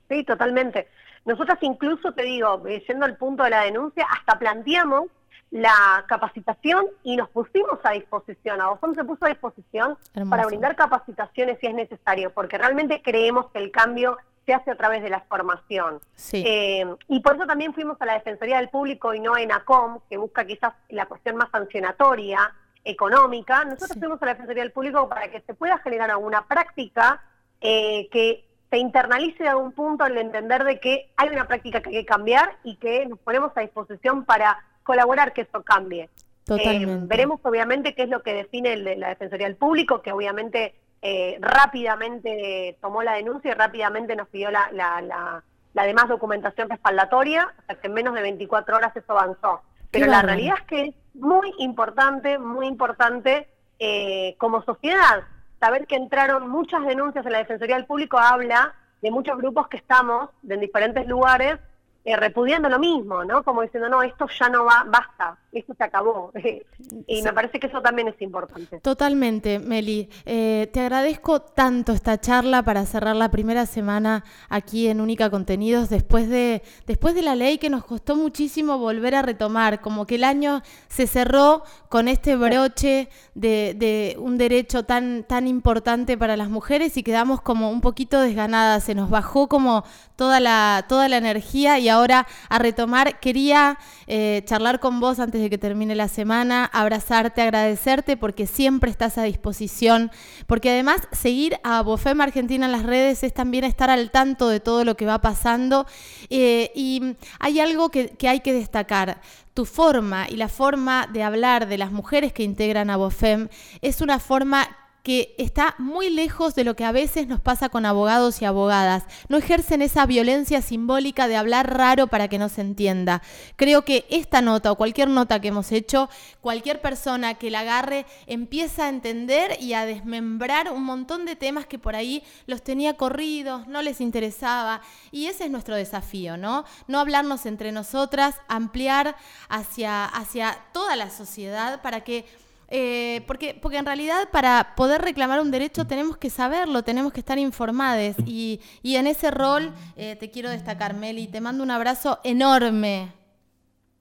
sí, 0.08 0.24
totalmente. 0.24 0.88
Nosotras 1.24 1.58
incluso, 1.62 2.12
te 2.12 2.22
digo, 2.22 2.62
yendo 2.66 3.06
al 3.06 3.16
punto 3.16 3.44
de 3.44 3.50
la 3.50 3.62
denuncia, 3.62 4.04
hasta 4.10 4.38
planteamos 4.38 5.06
la 5.54 6.04
capacitación 6.08 6.84
y 7.04 7.14
nos 7.14 7.28
pusimos 7.28 7.78
a 7.84 7.92
disposición, 7.92 8.60
a 8.60 8.70
vosotros 8.70 8.96
se 8.96 9.04
puso 9.04 9.24
a 9.24 9.28
disposición 9.28 9.96
para 10.28 10.46
brindar 10.46 10.74
capacitaciones 10.74 11.58
si 11.60 11.68
es 11.68 11.74
necesario, 11.74 12.32
porque 12.34 12.58
realmente 12.58 13.00
creemos 13.02 13.52
que 13.52 13.60
el 13.60 13.70
cambio 13.70 14.18
se 14.44 14.52
hace 14.52 14.72
a 14.72 14.76
través 14.76 15.04
de 15.04 15.10
la 15.10 15.20
formación. 15.20 16.00
Eh, 16.32 16.84
y 17.06 17.20
por 17.20 17.36
eso 17.36 17.46
también 17.46 17.72
fuimos 17.72 17.96
a 18.00 18.06
la 18.06 18.14
Defensoría 18.14 18.56
del 18.56 18.68
Público 18.68 19.14
y 19.14 19.20
no 19.20 19.34
a 19.34 19.42
ENACOM, 19.42 20.00
que 20.10 20.16
busca 20.16 20.44
quizás 20.44 20.74
la 20.88 21.06
cuestión 21.06 21.36
más 21.36 21.50
sancionatoria, 21.52 22.52
económica. 22.82 23.64
Nosotros 23.64 23.96
fuimos 23.96 24.20
a 24.22 24.26
la 24.26 24.32
Defensoría 24.32 24.64
del 24.64 24.72
Público 24.72 25.08
para 25.08 25.30
que 25.30 25.40
se 25.42 25.54
pueda 25.54 25.78
generar 25.78 26.10
alguna 26.10 26.48
práctica 26.48 27.22
eh, 27.60 28.08
que 28.10 28.44
se 28.70 28.78
internalice 28.78 29.44
de 29.44 29.50
algún 29.50 29.70
punto 29.70 30.02
al 30.02 30.18
entender 30.18 30.64
de 30.64 30.80
que 30.80 31.12
hay 31.16 31.28
una 31.28 31.46
práctica 31.46 31.80
que 31.80 31.90
hay 31.90 31.94
que 31.94 32.06
cambiar 32.06 32.56
y 32.64 32.74
que 32.74 33.06
nos 33.06 33.20
ponemos 33.20 33.52
a 33.54 33.60
disposición 33.60 34.24
para 34.24 34.58
colaborar 34.84 35.32
que 35.32 35.42
eso 35.42 35.62
cambie. 35.62 36.08
Totalmente. 36.44 36.92
Eh, 36.92 37.06
veremos 37.08 37.40
obviamente 37.42 37.94
qué 37.94 38.02
es 38.04 38.08
lo 38.08 38.22
que 38.22 38.34
define 38.34 38.74
el 38.74 38.84
de 38.84 38.96
la 38.96 39.08
Defensoría 39.08 39.46
del 39.46 39.56
Público, 39.56 40.02
que 40.02 40.12
obviamente 40.12 40.74
eh, 41.02 41.38
rápidamente 41.40 42.78
tomó 42.80 43.02
la 43.02 43.14
denuncia 43.14 43.50
y 43.50 43.54
rápidamente 43.54 44.14
nos 44.14 44.28
pidió 44.28 44.50
la, 44.50 44.70
la, 44.72 45.42
la, 45.72 45.82
demás 45.84 46.08
documentación 46.08 46.68
respaldatoria, 46.68 47.52
hasta 47.58 47.74
que 47.76 47.88
en 47.88 47.94
menos 47.94 48.14
de 48.14 48.22
24 48.22 48.76
horas 48.76 48.96
eso 48.96 49.12
avanzó. 49.12 49.62
Pero 49.90 50.06
la 50.06 50.22
realidad 50.22 50.56
es 50.60 50.66
que 50.66 50.82
es 50.86 50.94
muy 51.14 51.52
importante, 51.58 52.38
muy 52.38 52.66
importante 52.66 53.48
eh, 53.78 54.34
como 54.38 54.62
sociedad. 54.62 55.24
Saber 55.60 55.86
que 55.86 55.96
entraron 55.96 56.48
muchas 56.50 56.84
denuncias 56.84 57.24
en 57.24 57.32
la 57.32 57.38
Defensoría 57.38 57.76
del 57.76 57.86
Público 57.86 58.18
habla 58.18 58.74
de 59.02 59.10
muchos 59.10 59.36
grupos 59.36 59.68
que 59.68 59.76
estamos 59.76 60.30
en 60.48 60.60
diferentes 60.60 61.06
lugares 61.06 61.58
eh, 62.04 62.16
repudiando 62.16 62.68
lo 62.68 62.78
mismo, 62.78 63.24
¿no? 63.24 63.42
Como 63.42 63.62
diciendo, 63.62 63.88
no, 63.88 64.02
esto 64.02 64.26
ya 64.28 64.48
no 64.48 64.64
va, 64.64 64.84
basta, 64.86 65.36
esto 65.58 65.74
se 65.76 65.84
acabó. 65.84 66.32
y 67.06 67.22
me 67.22 67.32
parece 67.32 67.58
que 67.58 67.66
eso 67.66 67.80
también 67.80 68.08
es 68.08 68.20
importante. 68.20 68.80
Totalmente, 68.80 69.58
Meli. 69.58 70.08
Eh, 70.24 70.68
te 70.72 70.80
agradezco 70.80 71.40
tanto 71.40 71.92
esta 71.92 72.20
charla 72.20 72.62
para 72.62 72.84
cerrar 72.86 73.16
la 73.16 73.30
primera 73.30 73.66
semana 73.66 74.24
aquí 74.48 74.88
en 74.88 75.00
Única 75.00 75.30
Contenidos, 75.30 75.88
después 75.88 76.28
de, 76.28 76.62
después 76.86 77.14
de 77.14 77.22
la 77.22 77.34
ley 77.34 77.58
que 77.58 77.70
nos 77.70 77.84
costó 77.84 78.16
muchísimo 78.16 78.78
volver 78.78 79.14
a 79.14 79.22
retomar, 79.22 79.80
como 79.80 80.06
que 80.06 80.16
el 80.16 80.24
año 80.24 80.62
se 80.88 81.06
cerró 81.06 81.62
con 81.88 82.08
este 82.08 82.36
broche 82.36 83.08
de, 83.34 83.74
de 83.76 84.16
un 84.18 84.38
derecho 84.38 84.84
tan, 84.84 85.24
tan 85.24 85.46
importante 85.46 86.18
para 86.18 86.36
las 86.36 86.48
mujeres 86.48 86.96
y 86.96 87.02
quedamos 87.02 87.40
como 87.40 87.70
un 87.70 87.80
poquito 87.80 88.20
desganadas, 88.20 88.84
se 88.84 88.94
nos 88.94 89.10
bajó 89.10 89.48
como 89.48 89.84
toda 90.16 90.40
la, 90.40 90.84
toda 90.88 91.08
la 91.08 91.16
energía 91.16 91.78
y 91.78 91.88
ahora 91.88 92.26
a 92.48 92.58
retomar. 92.58 93.20
Quería 93.20 93.78
eh, 94.06 94.42
charlar 94.44 94.80
con 94.80 95.00
vos 95.00 95.18
antes 95.18 95.40
de 95.40 95.43
que 95.50 95.58
termine 95.58 95.94
la 95.94 96.08
semana, 96.08 96.64
abrazarte, 96.64 97.42
agradecerte 97.42 98.16
porque 98.16 98.46
siempre 98.46 98.90
estás 98.90 99.18
a 99.18 99.22
disposición, 99.22 100.10
porque 100.46 100.70
además 100.70 101.08
seguir 101.12 101.58
a 101.62 101.82
Bofem 101.82 102.20
Argentina 102.20 102.66
en 102.66 102.72
las 102.72 102.84
redes 102.84 103.22
es 103.22 103.34
también 103.34 103.64
estar 103.64 103.90
al 103.90 104.10
tanto 104.10 104.48
de 104.48 104.60
todo 104.60 104.84
lo 104.84 104.96
que 104.96 105.06
va 105.06 105.20
pasando. 105.20 105.86
Eh, 106.30 106.72
y 106.74 107.16
hay 107.38 107.60
algo 107.60 107.90
que, 107.90 108.08
que 108.08 108.28
hay 108.28 108.40
que 108.40 108.52
destacar. 108.52 109.20
Tu 109.54 109.64
forma 109.64 110.26
y 110.28 110.36
la 110.36 110.48
forma 110.48 111.08
de 111.12 111.22
hablar 111.22 111.68
de 111.68 111.78
las 111.78 111.92
mujeres 111.92 112.32
que 112.32 112.42
integran 112.42 112.90
a 112.90 112.96
Bofem 112.96 113.48
es 113.82 114.00
una 114.00 114.18
forma 114.18 114.68
que 115.04 115.34
está 115.36 115.74
muy 115.76 116.08
lejos 116.08 116.54
de 116.54 116.64
lo 116.64 116.76
que 116.76 116.84
a 116.84 116.90
veces 116.90 117.28
nos 117.28 117.38
pasa 117.38 117.68
con 117.68 117.84
abogados 117.84 118.40
y 118.40 118.46
abogadas. 118.46 119.04
No 119.28 119.36
ejercen 119.36 119.82
esa 119.82 120.06
violencia 120.06 120.62
simbólica 120.62 121.28
de 121.28 121.36
hablar 121.36 121.76
raro 121.76 122.06
para 122.06 122.28
que 122.28 122.38
no 122.38 122.48
se 122.48 122.62
entienda. 122.62 123.20
Creo 123.56 123.84
que 123.84 124.06
esta 124.08 124.40
nota 124.40 124.72
o 124.72 124.76
cualquier 124.76 125.08
nota 125.08 125.40
que 125.40 125.48
hemos 125.48 125.72
hecho, 125.72 126.08
cualquier 126.40 126.80
persona 126.80 127.34
que 127.34 127.50
la 127.50 127.60
agarre 127.60 128.06
empieza 128.26 128.86
a 128.86 128.88
entender 128.88 129.58
y 129.60 129.74
a 129.74 129.84
desmembrar 129.84 130.72
un 130.72 130.84
montón 130.84 131.26
de 131.26 131.36
temas 131.36 131.66
que 131.66 131.78
por 131.78 131.94
ahí 131.94 132.24
los 132.46 132.62
tenía 132.62 132.96
corridos, 132.96 133.68
no 133.68 133.82
les 133.82 134.00
interesaba. 134.00 134.80
Y 135.12 135.26
ese 135.26 135.44
es 135.44 135.50
nuestro 135.50 135.76
desafío, 135.76 136.38
¿no? 136.38 136.64
No 136.88 136.98
hablarnos 136.98 137.44
entre 137.44 137.72
nosotras, 137.72 138.36
ampliar 138.48 139.16
hacia, 139.50 140.06
hacia 140.06 140.58
toda 140.72 140.96
la 140.96 141.10
sociedad 141.10 141.82
para 141.82 142.00
que 142.04 142.24
eh, 142.68 143.22
porque, 143.26 143.58
porque 143.60 143.78
en 143.78 143.86
realidad 143.86 144.28
para 144.32 144.74
poder 144.76 145.02
reclamar 145.02 145.40
un 145.40 145.50
derecho 145.50 145.86
tenemos 145.86 146.16
que 146.16 146.30
saberlo, 146.30 146.82
tenemos 146.82 147.12
que 147.12 147.20
estar 147.20 147.38
informados. 147.38 148.16
Y, 148.26 148.60
y 148.82 148.96
en 148.96 149.06
ese 149.06 149.30
rol 149.30 149.72
eh, 149.96 150.16
te 150.16 150.30
quiero 150.30 150.50
destacar, 150.50 150.94
Meli. 150.94 151.26
Te 151.26 151.40
mando 151.40 151.62
un 151.62 151.70
abrazo 151.70 152.20
enorme. 152.24 153.12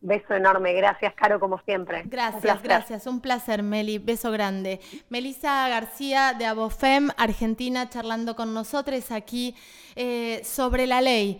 Beso 0.06 0.34
enorme, 0.34 0.74
gracias 0.74 1.14
Caro 1.14 1.40
como 1.40 1.60
siempre. 1.60 2.04
Gracias, 2.06 2.62
gracias, 2.62 3.08
un 3.08 3.22
placer 3.22 3.64
Meli, 3.64 4.00
beso 4.00 4.32
grande. 4.32 4.82
Melissa 5.08 5.70
García 5.70 6.34
de 6.38 6.46
Abofem, 6.46 7.10
Argentina, 7.16 7.90
charlando 7.90 8.36
con 8.36 8.54
nosotros 8.54 9.12
aquí 9.12 9.56
eh, 9.96 10.42
sobre 10.44 10.88
la 10.88 11.00
ley. 11.00 11.40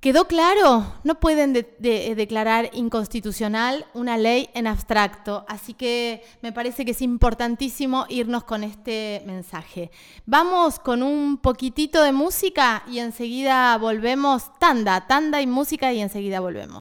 ¿Quedó 0.00 0.28
claro? 0.28 0.94
No 1.02 1.18
pueden 1.18 1.52
declarar 1.52 2.70
inconstitucional 2.72 3.84
una 3.94 4.16
ley 4.16 4.48
en 4.54 4.68
abstracto, 4.68 5.44
así 5.48 5.74
que 5.74 6.22
me 6.40 6.52
parece 6.52 6.84
que 6.84 6.92
es 6.92 7.02
importantísimo 7.02 8.06
irnos 8.08 8.44
con 8.44 8.62
este 8.62 9.24
mensaje. 9.26 9.90
Vamos 10.24 10.78
con 10.78 11.02
un 11.02 11.36
poquitito 11.38 12.00
de 12.04 12.12
música 12.12 12.84
y 12.86 13.00
enseguida 13.00 13.76
volvemos. 13.76 14.56
Tanda, 14.60 15.08
tanda 15.08 15.42
y 15.42 15.48
música 15.48 15.92
y 15.92 15.98
enseguida 15.98 16.38
volvemos. 16.38 16.76